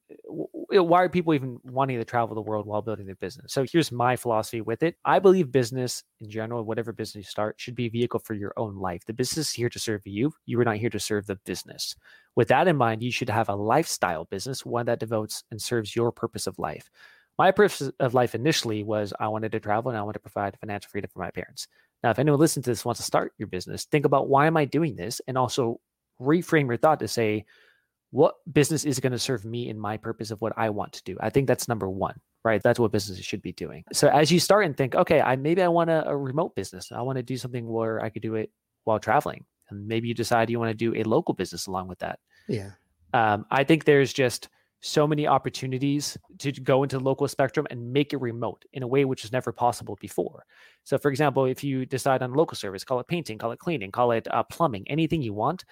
Why 0.73 1.03
are 1.03 1.09
people 1.09 1.35
even 1.35 1.59
wanting 1.65 1.99
to 1.99 2.05
travel 2.05 2.35
the 2.35 2.43
world 2.43 2.67
while 2.67 2.83
building 2.83 3.07
their 3.07 3.17
business? 3.17 3.53
So 3.53 3.65
here's 3.71 3.91
my 3.91 4.17
philosophy 4.17 4.61
with 4.61 4.83
it. 4.83 4.97
I 5.05 5.19
believe 5.19 5.51
business 5.51 6.05
in 6.21 6.31
general, 6.31 6.65
whatever 6.65 6.93
business 6.93 7.27
you 7.27 7.31
start, 7.31 7.57
should 7.59 7.75
be 7.75 7.87
a 7.87 7.91
vehicle 7.91 8.21
for 8.21 8.35
your 8.35 8.53
own 8.57 8.77
life. 8.77 9.05
The 9.07 9.13
business 9.13 9.49
is 9.49 9.53
here 9.53 9.69
to 9.69 9.79
serve 9.79 10.03
you. 10.05 10.33
You 10.47 10.61
are 10.61 10.65
not 10.65 10.77
here 10.77 10.91
to 10.91 11.01
serve 11.01 11.27
the 11.27 11.37
business. 11.45 11.97
With 12.37 12.49
that 12.49 12.69
in 12.69 12.77
mind, 12.77 13.03
you 13.03 13.11
should 13.11 13.31
have 13.31 13.49
a 13.49 13.55
lifestyle 13.55 14.27
business, 14.27 14.65
one 14.65 14.87
that 14.87 15.01
devotes 15.01 15.43
and 15.51 15.61
serves 15.61 15.97
your 15.97 16.13
purpose 16.13 16.47
of 16.47 16.59
life. 16.59 16.91
My 17.39 17.51
purpose 17.51 17.91
of 17.99 18.15
life 18.15 18.35
initially 18.35 18.85
was 18.85 19.13
I 19.19 19.29
wanted 19.29 19.53
to 19.53 19.61
travel 19.61 19.91
and 19.91 19.99
I 19.99 20.03
wanted 20.03 20.19
to 20.19 20.31
provide 20.31 20.59
financial 20.61 20.91
freedom 20.91 21.11
for 21.13 21.21
my 21.21 21.31
parents. 21.31 21.67
Now, 22.03 22.11
if 22.11 22.19
anyone 22.19 22.39
listening 22.39 22.65
to 22.65 22.71
this 22.71 22.85
wants 22.85 23.01
to 23.01 23.07
start 23.07 23.33
your 23.39 23.49
business, 23.49 23.87
think 23.87 24.05
about 24.05 24.29
why 24.29 24.47
am 24.47 24.57
I 24.57 24.67
doing 24.67 24.95
this? 24.95 25.21
And 25.27 25.37
also 25.37 25.81
reframe 26.21 26.69
your 26.69 26.77
thought 26.77 27.01
to 27.01 27.09
say, 27.09 27.45
what 28.11 28.35
business 28.53 28.85
is 28.85 29.01
going 29.01 29.13
to 29.13 29.19
serve 29.19 29.45
me 29.45 29.69
in 29.69 29.79
my 29.79 29.97
purpose 29.97 30.31
of 30.31 30.41
what 30.41 30.53
I 30.57 30.71
want 30.71 30.93
to 30.95 31.03
do? 31.05 31.17
I 31.21 31.31
think 31.31 31.47
that's 31.47 31.69
number 31.69 31.89
one, 31.89 32.15
right? 32.45 32.63
That's 32.63 32.79
what 32.79 32.93
businesses 32.93 33.25
should 33.25 33.43
be 33.43 33.53
doing. 33.53 33.85
So 33.93 34.09
as 34.09 34.33
you 34.33 34.41
start 34.41 34.67
and 34.67 34.77
think, 34.77 34.95
okay, 34.95 35.21
I 35.21 35.37
maybe 35.37 35.63
I 35.63 35.69
want 35.69 35.91
a, 35.91 36.09
a 36.09 36.17
remote 36.17 36.55
business. 36.55 36.91
I 36.93 37.03
want 37.03 37.17
to 37.17 37.23
do 37.23 37.37
something 37.37 37.69
where 37.69 38.03
I 38.03 38.11
could 38.11 38.23
do 38.23 38.35
it 38.35 38.51
while 38.85 38.99
traveling. 38.99 39.45
And 39.71 39.87
maybe 39.87 40.09
you 40.09 40.15
decide 40.15 40.51
you 40.51 40.59
want 40.59 40.71
to 40.71 40.75
do 40.75 40.95
a 40.97 41.05
local 41.05 41.35
business 41.35 41.67
along 41.67 41.89
with 41.89 42.01
that. 42.01 42.19
Yeah. 42.49 42.71
Um, 43.15 43.47
I 43.51 43.65
think 43.65 43.85
there's 43.85 44.13
just 44.13 44.49
so 44.83 45.07
many 45.07 45.27
opportunities 45.27 46.17
to 46.39 46.53
go 46.53 46.83
into 46.83 46.99
the 46.99 47.05
local 47.05 47.29
spectrum 47.29 47.67
and 47.71 47.93
make 47.93 48.13
it 48.13 48.21
remote 48.21 48.65
in 48.73 48.83
a 48.83 48.87
way 48.87 49.05
which 49.05 49.23
was 49.23 49.33
never 49.33 49.53
possible 49.53 49.97
before. 50.01 50.45
So, 50.85 50.97
for 50.97 51.11
example, 51.11 51.45
if 51.45 51.63
you 51.63 51.85
decide 51.85 52.23
on 52.23 52.33
local 52.33 52.57
service, 52.57 52.83
call 52.83 52.99
it 52.99 53.07
painting, 53.07 53.39
call 53.39 53.53
it 53.53 53.59
cleaning, 53.59 53.93
call 53.93 54.13
it 54.13 54.27
uh, 54.31 54.43
plumbing, 54.45 54.89
anything 54.89 55.23
you 55.23 55.35
want, 55.35 55.65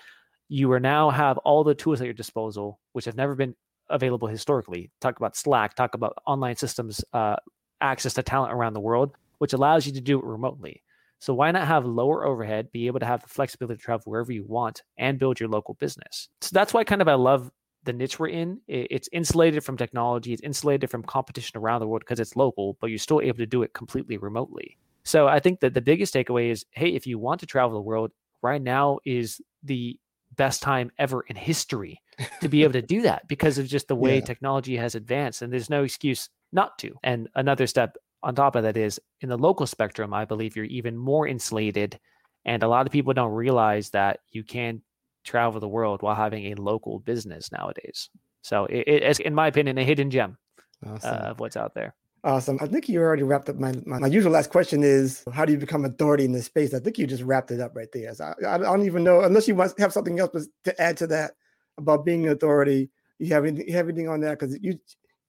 you 0.48 0.70
are 0.72 0.80
now 0.80 1.10
have 1.10 1.38
all 1.38 1.64
the 1.64 1.74
tools 1.74 2.00
at 2.00 2.04
your 2.04 2.14
disposal, 2.14 2.80
which 2.92 3.04
have 3.04 3.16
never 3.16 3.34
been 3.34 3.54
available 3.90 4.28
historically. 4.28 4.90
Talk 5.00 5.18
about 5.18 5.36
Slack, 5.36 5.74
talk 5.74 5.94
about 5.94 6.18
online 6.26 6.56
systems, 6.56 7.04
uh, 7.12 7.36
access 7.80 8.14
to 8.14 8.22
talent 8.22 8.52
around 8.52 8.72
the 8.72 8.80
world, 8.80 9.14
which 9.38 9.52
allows 9.52 9.86
you 9.86 9.92
to 9.92 10.00
do 10.00 10.18
it 10.18 10.24
remotely. 10.24 10.82
So 11.20 11.34
why 11.34 11.50
not 11.50 11.66
have 11.66 11.84
lower 11.84 12.26
overhead, 12.26 12.70
be 12.70 12.86
able 12.86 13.00
to 13.00 13.06
have 13.06 13.22
the 13.22 13.28
flexibility 13.28 13.78
to 13.78 13.82
travel 13.82 14.04
wherever 14.10 14.32
you 14.32 14.44
want 14.44 14.82
and 14.96 15.18
build 15.18 15.40
your 15.40 15.48
local 15.48 15.74
business? 15.74 16.28
So 16.40 16.50
that's 16.52 16.72
why 16.72 16.84
kind 16.84 17.02
of 17.02 17.08
I 17.08 17.14
love 17.14 17.50
the 17.84 17.92
niche 17.92 18.18
we're 18.18 18.28
in, 18.28 18.60
it's 18.68 19.08
insulated 19.12 19.64
from 19.64 19.76
technology, 19.76 20.32
it's 20.32 20.42
insulated 20.42 20.90
from 20.90 21.02
competition 21.02 21.58
around 21.58 21.80
the 21.80 21.86
world 21.86 22.02
because 22.02 22.20
it's 22.20 22.36
local, 22.36 22.76
but 22.80 22.88
you're 22.88 22.98
still 22.98 23.20
able 23.20 23.38
to 23.38 23.46
do 23.46 23.62
it 23.62 23.72
completely 23.72 24.18
remotely. 24.18 24.76
So 25.04 25.26
I 25.26 25.40
think 25.40 25.60
that 25.60 25.74
the 25.74 25.80
biggest 25.80 26.12
takeaway 26.12 26.50
is 26.50 26.66
hey, 26.72 26.90
if 26.90 27.06
you 27.06 27.18
want 27.18 27.40
to 27.40 27.46
travel 27.46 27.74
the 27.74 27.80
world, 27.82 28.12
right 28.42 28.60
now 28.60 28.98
is 29.04 29.40
the 29.62 29.98
best 30.38 30.62
time 30.62 30.90
ever 30.98 31.22
in 31.28 31.36
history 31.36 32.00
to 32.40 32.48
be 32.48 32.62
able 32.62 32.72
to 32.72 32.82
do 32.96 33.02
that 33.02 33.28
because 33.28 33.58
of 33.58 33.66
just 33.66 33.88
the 33.88 33.94
way 33.94 34.16
yeah. 34.16 34.24
technology 34.24 34.76
has 34.76 34.94
advanced 34.94 35.42
and 35.42 35.52
there's 35.52 35.68
no 35.68 35.82
excuse 35.84 36.30
not 36.52 36.78
to. 36.78 36.94
And 37.02 37.28
another 37.34 37.66
step 37.66 37.96
on 38.22 38.34
top 38.34 38.56
of 38.56 38.62
that 38.62 38.76
is 38.76 38.98
in 39.20 39.28
the 39.28 39.36
local 39.36 39.66
spectrum, 39.66 40.14
I 40.14 40.24
believe 40.24 40.56
you're 40.56 40.64
even 40.64 40.96
more 40.96 41.26
insulated. 41.26 41.98
And 42.44 42.62
a 42.62 42.68
lot 42.68 42.86
of 42.86 42.92
people 42.92 43.12
don't 43.12 43.32
realize 43.32 43.90
that 43.90 44.20
you 44.30 44.42
can 44.42 44.82
travel 45.24 45.60
the 45.60 45.68
world 45.68 46.00
while 46.00 46.14
having 46.14 46.46
a 46.46 46.60
local 46.60 47.00
business 47.00 47.52
nowadays. 47.52 48.08
So 48.42 48.64
it, 48.66 48.88
it's, 48.88 49.18
in 49.18 49.34
my 49.34 49.48
opinion, 49.48 49.76
a 49.76 49.84
hidden 49.84 50.10
gem 50.10 50.38
awesome. 50.86 51.14
uh, 51.14 51.30
of 51.30 51.40
what's 51.40 51.56
out 51.56 51.74
there. 51.74 51.94
Awesome. 52.24 52.58
I 52.60 52.66
think 52.66 52.88
you 52.88 53.00
already 53.00 53.22
wrapped 53.22 53.48
up 53.48 53.56
my, 53.56 53.72
my, 53.86 54.00
my 54.00 54.06
usual 54.08 54.32
last 54.32 54.50
question 54.50 54.82
is 54.82 55.24
how 55.32 55.44
do 55.44 55.52
you 55.52 55.58
become 55.58 55.84
authority 55.84 56.24
in 56.24 56.32
this 56.32 56.46
space? 56.46 56.74
I 56.74 56.80
think 56.80 56.98
you 56.98 57.06
just 57.06 57.22
wrapped 57.22 57.50
it 57.50 57.60
up 57.60 57.76
right 57.76 57.88
there. 57.92 58.12
So 58.14 58.34
I, 58.46 58.54
I 58.54 58.58
don't 58.58 58.84
even 58.84 59.04
know 59.04 59.22
unless 59.22 59.46
you 59.46 59.54
want 59.54 59.78
have 59.78 59.92
something 59.92 60.18
else 60.18 60.48
to 60.64 60.82
add 60.82 60.96
to 60.98 61.06
that 61.08 61.32
about 61.78 62.04
being 62.04 62.26
an 62.26 62.32
authority. 62.32 62.90
You 63.18 63.32
have 63.34 63.44
anything, 63.44 63.68
you 63.68 63.74
have 63.74 63.88
anything 63.88 64.08
on 64.08 64.20
that 64.20 64.38
because 64.38 64.58
you 64.60 64.78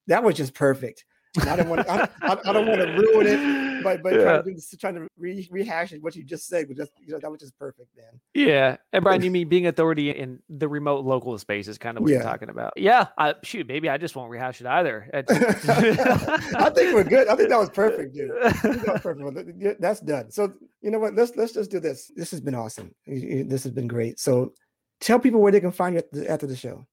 that 0.07 0.23
was 0.23 0.35
just 0.35 0.55
perfect. 0.55 1.05
I 1.47 1.55
don't 1.55 1.69
want 1.69 1.85
to. 1.85 1.91
I, 1.91 2.37
I, 2.45 2.53
don't 2.53 2.67
want 2.67 2.81
to 2.81 2.87
ruin 2.87 3.27
it, 3.27 3.83
but 3.83 4.03
but 4.03 4.13
yeah. 4.13 4.41
trying, 4.41 4.55
to, 4.55 4.77
trying 4.77 4.95
to 4.95 5.07
re, 5.17 5.47
rehash 5.51 5.93
what 6.01 6.15
you 6.15 6.23
just 6.23 6.47
said 6.47 6.67
was 6.67 6.77
just 6.77 6.91
you 6.99 7.13
know 7.13 7.19
that 7.19 7.29
was 7.29 7.39
just 7.39 7.57
perfect, 7.57 7.89
man. 7.95 8.19
Yeah, 8.33 8.77
and 8.93 9.03
Brian, 9.03 9.21
you 9.21 9.31
mean 9.31 9.49
being 9.49 9.67
authority 9.67 10.11
in 10.11 10.39
the 10.49 10.67
remote 10.67 11.05
local 11.05 11.37
space 11.37 11.67
is 11.67 11.77
kind 11.77 11.97
of 11.97 12.03
what 12.03 12.11
yeah. 12.11 12.17
you're 12.17 12.25
talking 12.25 12.49
about? 12.49 12.73
Yeah, 12.75 13.07
I, 13.17 13.35
shoot, 13.43 13.67
maybe 13.67 13.89
I 13.89 13.97
just 13.97 14.15
won't 14.15 14.29
rehash 14.29 14.61
it 14.61 14.67
either. 14.67 15.09
I 15.13 16.69
think 16.69 16.93
we're 16.93 17.03
good. 17.03 17.27
I 17.27 17.35
think 17.35 17.49
that 17.49 17.59
was 17.59 17.69
perfect, 17.69 18.13
dude. 18.13 18.31
That 18.31 18.87
was 18.87 19.01
perfect. 19.01 19.81
That's 19.81 19.99
done. 19.99 20.31
So 20.31 20.53
you 20.81 20.91
know 20.91 20.99
what? 20.99 21.15
Let's 21.15 21.35
let's 21.35 21.53
just 21.53 21.71
do 21.71 21.79
this. 21.79 22.11
This 22.15 22.31
has 22.31 22.41
been 22.41 22.55
awesome. 22.55 22.93
This 23.05 23.63
has 23.63 23.71
been 23.71 23.87
great. 23.87 24.19
So 24.19 24.53
tell 24.99 25.19
people 25.19 25.41
where 25.41 25.51
they 25.51 25.59
can 25.59 25.71
find 25.71 25.95
you 25.95 26.25
after 26.27 26.47
the 26.47 26.55
show. 26.55 26.85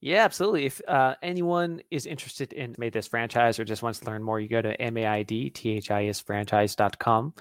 Yeah, 0.00 0.24
absolutely. 0.24 0.66
If 0.66 0.80
uh, 0.88 1.14
anyone 1.22 1.82
is 1.90 2.06
interested 2.06 2.52
in 2.54 2.74
MaidThis 2.74 3.08
franchise 3.08 3.58
or 3.58 3.64
just 3.64 3.82
wants 3.82 3.98
to 4.00 4.06
learn 4.06 4.22
more, 4.22 4.40
you 4.40 4.48
go 4.48 4.62
to 4.62 4.76
maidthis 4.76 6.22
franchise.com 6.24 7.34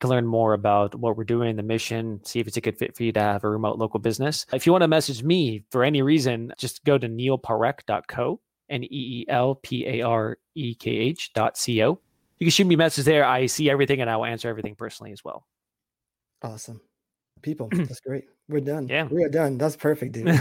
to 0.00 0.08
learn 0.08 0.26
more 0.26 0.52
about 0.52 0.94
what 0.94 1.16
we're 1.16 1.24
doing, 1.24 1.56
the 1.56 1.62
mission, 1.62 2.20
see 2.24 2.40
if 2.40 2.46
it's 2.46 2.56
a 2.56 2.60
good 2.60 2.76
fit 2.76 2.94
for 2.94 3.04
you 3.04 3.12
to 3.12 3.20
have 3.20 3.44
a 3.44 3.48
remote 3.48 3.78
local 3.78 3.98
business. 3.98 4.44
If 4.52 4.66
you 4.66 4.72
want 4.72 4.82
to 4.82 4.88
message 4.88 5.22
me 5.22 5.64
for 5.70 5.84
any 5.84 6.02
reason, 6.02 6.52
just 6.58 6.84
go 6.84 6.98
to 6.98 7.08
neelparekh.co, 7.08 8.40
N 8.68 8.84
E 8.84 8.88
E 8.90 9.24
L 9.28 9.54
P 9.54 9.86
A 9.86 10.02
R 10.02 10.36
E 10.54 10.74
K 10.74 10.90
H 10.90 11.32
dot 11.32 11.56
C 11.56 11.82
O. 11.82 11.98
You 12.38 12.46
can 12.46 12.50
shoot 12.50 12.66
me 12.66 12.74
a 12.74 12.78
message 12.78 13.04
there. 13.04 13.24
I 13.24 13.46
see 13.46 13.70
everything 13.70 14.00
and 14.00 14.10
I 14.10 14.16
will 14.16 14.26
answer 14.26 14.48
everything 14.48 14.74
personally 14.74 15.12
as 15.12 15.24
well. 15.24 15.46
Awesome. 16.42 16.80
People, 17.40 17.68
that's 17.72 18.00
great. 18.00 18.24
We're 18.48 18.60
done. 18.60 18.88
Yeah. 18.88 19.04
We 19.04 19.22
are 19.24 19.28
done. 19.28 19.56
That's 19.56 19.76
perfect, 19.76 20.12
dude. 20.12 20.26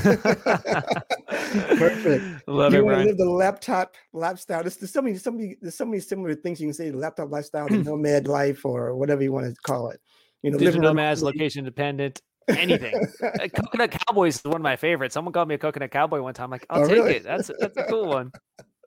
Perfect. 1.52 2.48
Love 2.48 2.74
you 2.74 2.80
it, 2.80 2.86
want 2.86 2.96
Brian. 2.96 3.02
to 3.04 3.10
live 3.10 3.18
the 3.18 3.30
laptop 3.30 3.96
lifestyle. 4.14 4.62
There's, 4.62 4.78
there's 4.78 4.92
so 4.94 5.02
many, 5.02 5.18
so 5.18 5.32
many, 5.32 5.58
there's 5.62 5.76
so 5.76 5.86
many 5.86 6.00
similar 6.00 6.34
things 6.36 6.60
you 6.60 6.68
can 6.68 6.74
say: 6.74 6.90
the 6.90 6.98
laptop 6.98 7.32
lifestyle, 7.32 7.68
the 7.68 7.78
nomad 7.84 8.28
life, 8.28 8.66
or 8.66 8.96
whatever 8.96 9.24
you 9.24 9.32
want 9.32 9.48
to 9.48 9.56
call 9.64 9.90
it. 9.90 10.00
You 10.44 10.52
know, 10.52 10.58
digital 10.58 10.82
nomads, 10.82 11.22
location 11.22 11.64
dependent 11.64 12.22
anything. 12.50 12.94
Uh, 13.24 13.48
coconut 13.54 13.92
Cowboys 13.92 14.38
is 14.38 14.44
one 14.44 14.56
of 14.56 14.62
my 14.62 14.76
favorites. 14.76 15.14
Someone 15.14 15.32
called 15.34 15.48
me 15.48 15.56
a 15.56 15.58
coconut 15.60 15.92
cowboy 15.92 16.22
one 16.22 16.34
time. 16.34 16.46
I'm 16.46 16.52
like, 16.52 16.66
I'll 16.70 16.84
Oh, 16.84 16.88
take 16.88 16.96
really? 16.96 17.16
it. 17.18 17.24
That's 17.24 17.52
that's 17.60 17.78
a 17.78 17.84
cool 17.84 18.08
one. 18.08 18.32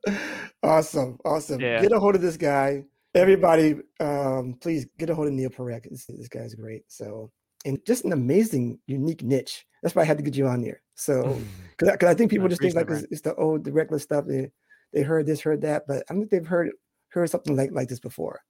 awesome, 0.62 1.18
awesome. 1.24 1.60
Yeah. 1.60 1.80
Get 1.80 1.92
a 1.92 2.00
hold 2.00 2.14
of 2.14 2.20
this 2.20 2.36
guy. 2.36 2.84
Everybody, 3.14 3.76
um, 4.00 4.56
please 4.60 4.86
get 4.98 5.08
a 5.10 5.14
hold 5.14 5.28
of 5.28 5.34
Neel 5.34 5.50
Parekh. 5.50 5.88
This, 5.88 6.06
this 6.06 6.26
guy's 6.28 6.54
great. 6.56 6.82
So, 6.88 7.30
and 7.64 7.78
just 7.86 8.04
an 8.04 8.12
amazing, 8.12 8.80
unique 8.86 9.22
niche. 9.22 9.64
That's 9.84 9.94
why 9.94 10.00
I 10.00 10.06
had 10.06 10.16
to 10.16 10.24
get 10.24 10.34
you 10.34 10.46
on 10.46 10.62
there. 10.62 10.80
So, 10.94 11.38
because 11.78 12.08
I, 12.08 12.14
think 12.14 12.30
people 12.30 12.46
I 12.46 12.48
just 12.48 12.62
think 12.62 12.74
like 12.74 12.88
it's, 12.88 13.06
it's 13.10 13.20
the 13.20 13.34
old, 13.34 13.64
the 13.64 13.72
regular 13.72 13.98
stuff. 13.98 14.24
They 14.26 14.50
they 14.94 15.02
heard 15.02 15.26
this, 15.26 15.42
heard 15.42 15.60
that, 15.60 15.86
but 15.86 15.98
I 16.08 16.14
don't 16.14 16.20
think 16.20 16.30
they've 16.30 16.46
heard 16.46 16.70
heard 17.10 17.28
something 17.28 17.54
like 17.54 17.70
like 17.70 17.88
this 17.88 18.00
before, 18.00 18.40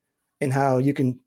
and 0.40 0.52
how 0.52 0.78
you 0.78 0.94
can 0.94 1.18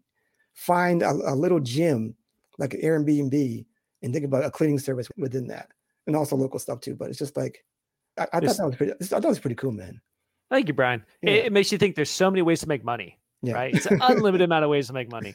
find 0.53 1.03
a, 1.03 1.11
a 1.11 1.35
little 1.35 1.59
gym 1.59 2.15
like 2.57 2.73
an 2.73 2.81
Airbnb 2.81 3.65
and 4.01 4.13
think 4.13 4.23
about 4.23 4.45
a 4.45 4.49
cleaning 4.49 4.79
service 4.79 5.09
within 5.17 5.45
that, 5.47 5.67
and 6.07 6.15
also 6.15 6.37
local 6.37 6.57
stuff 6.57 6.79
too. 6.79 6.95
But 6.95 7.09
it's 7.09 7.19
just 7.19 7.35
like 7.35 7.65
I, 8.17 8.27
I 8.31 8.39
thought 8.39 8.57
that 8.57 8.65
was 8.65 8.75
pretty. 8.77 8.93
I 8.93 9.03
thought 9.03 9.21
that 9.23 9.27
was 9.27 9.39
pretty 9.39 9.55
cool, 9.55 9.73
man. 9.73 9.99
Thank 10.49 10.69
you, 10.69 10.73
Brian. 10.73 11.03
It, 11.21 11.47
it 11.47 11.51
makes 11.51 11.69
you 11.71 11.77
think 11.77 11.95
there's 11.95 12.09
so 12.09 12.31
many 12.31 12.41
ways 12.41 12.61
to 12.61 12.69
make 12.69 12.81
money, 12.81 13.19
Yeah. 13.43 13.55
right? 13.55 13.75
It's 13.75 13.87
an 13.87 13.99
unlimited 14.07 14.45
amount 14.45 14.63
of 14.63 14.69
ways 14.69 14.87
to 14.87 14.93
make 14.93 15.11
money. 15.11 15.33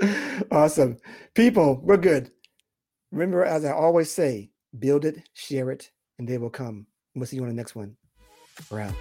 awesome. 0.50 0.96
People, 1.34 1.80
we're 1.84 1.96
good. 1.96 2.32
Remember, 3.12 3.44
as 3.44 3.64
I 3.64 3.72
always 3.72 4.10
say, 4.10 4.50
build 4.78 5.04
it, 5.04 5.28
share 5.32 5.70
it, 5.70 5.90
and 6.18 6.28
they 6.28 6.38
will 6.38 6.50
come. 6.50 6.86
We'll 7.14 7.26
see 7.26 7.36
you 7.36 7.42
on 7.42 7.48
the 7.48 7.54
next 7.54 7.74
one. 7.74 7.96
We're 8.70 8.80
out. 8.80 8.94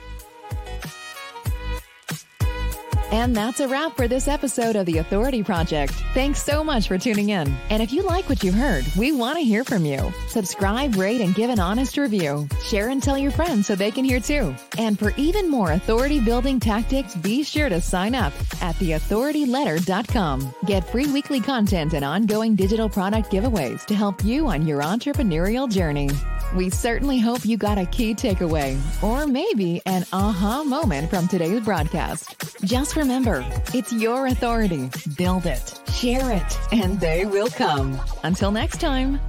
And 3.16 3.34
that's 3.34 3.62
a 3.62 3.68
wrap 3.70 3.96
for 3.96 4.10
this 4.10 4.28
episode 4.28 4.76
of 4.76 4.86
The 4.86 4.98
Authority 4.98 5.42
Project. 5.42 5.94
Thanks 6.14 6.44
so 6.44 6.66
much 6.66 6.90
for 6.90 6.98
tuning 6.98 7.30
in. 7.30 7.48
And 7.70 7.82
if 7.82 7.94
you 7.94 8.04
like 8.04 8.28
what 8.28 8.44
you 8.44 8.52
heard, 8.52 8.86
we 8.98 9.14
want 9.14 9.38
to 9.38 9.42
hear 9.42 9.64
from 9.64 9.86
you. 9.86 10.12
Subscribe, 10.28 10.98
rate, 10.98 11.22
and 11.22 11.34
give 11.34 11.50
an 11.50 11.62
honest 11.62 11.98
review. 11.98 12.46
Share 12.62 12.90
and 12.90 13.02
tell 13.02 13.18
your 13.18 13.32
friends 13.32 13.68
so 13.68 13.76
they 13.76 13.90
can 13.90 14.04
hear 14.04 14.20
too. 14.20 14.54
And 14.78 15.00
for 15.00 15.14
even 15.16 15.50
more 15.50 15.72
authority 15.72 16.20
building 16.20 16.60
tactics, 16.60 17.16
be 17.16 17.42
sure 17.42 17.70
to 17.70 17.80
sign 17.80 18.16
up 18.16 18.34
at 18.62 18.76
theauthorityletter.com. 18.76 20.54
Get 20.66 20.84
free 20.84 21.08
weekly 21.08 21.40
content 21.40 21.94
and 21.94 22.04
ongoing 22.04 22.54
digital 22.54 22.90
product 22.90 23.32
giveaways 23.32 23.86
to 23.86 23.96
help 23.96 24.26
you 24.26 24.48
on 24.48 24.68
your 24.68 24.82
entrepreneurial 24.82 25.72
journey. 25.72 26.10
We 26.54 26.70
certainly 26.70 27.20
hope 27.20 27.46
you 27.46 27.58
got 27.58 27.78
a 27.78 27.86
key 27.86 28.14
takeaway 28.16 28.78
or 29.04 29.28
maybe 29.28 29.82
an 29.86 30.06
aha 30.14 30.64
moment 30.64 31.10
from 31.10 31.28
today's 31.28 31.62
broadcast. 31.62 32.36
Just 32.64 32.96
remember, 32.96 33.46
it's 33.74 33.92
your 33.92 34.28
authority. 34.28 34.90
Build 35.18 35.46
it, 35.46 35.80
share 35.92 36.32
it, 36.32 36.60
and 36.72 37.00
they 37.00 37.26
will 37.26 37.50
come. 37.50 38.00
Until 38.24 38.52
next 38.52 38.80
time. 38.80 39.20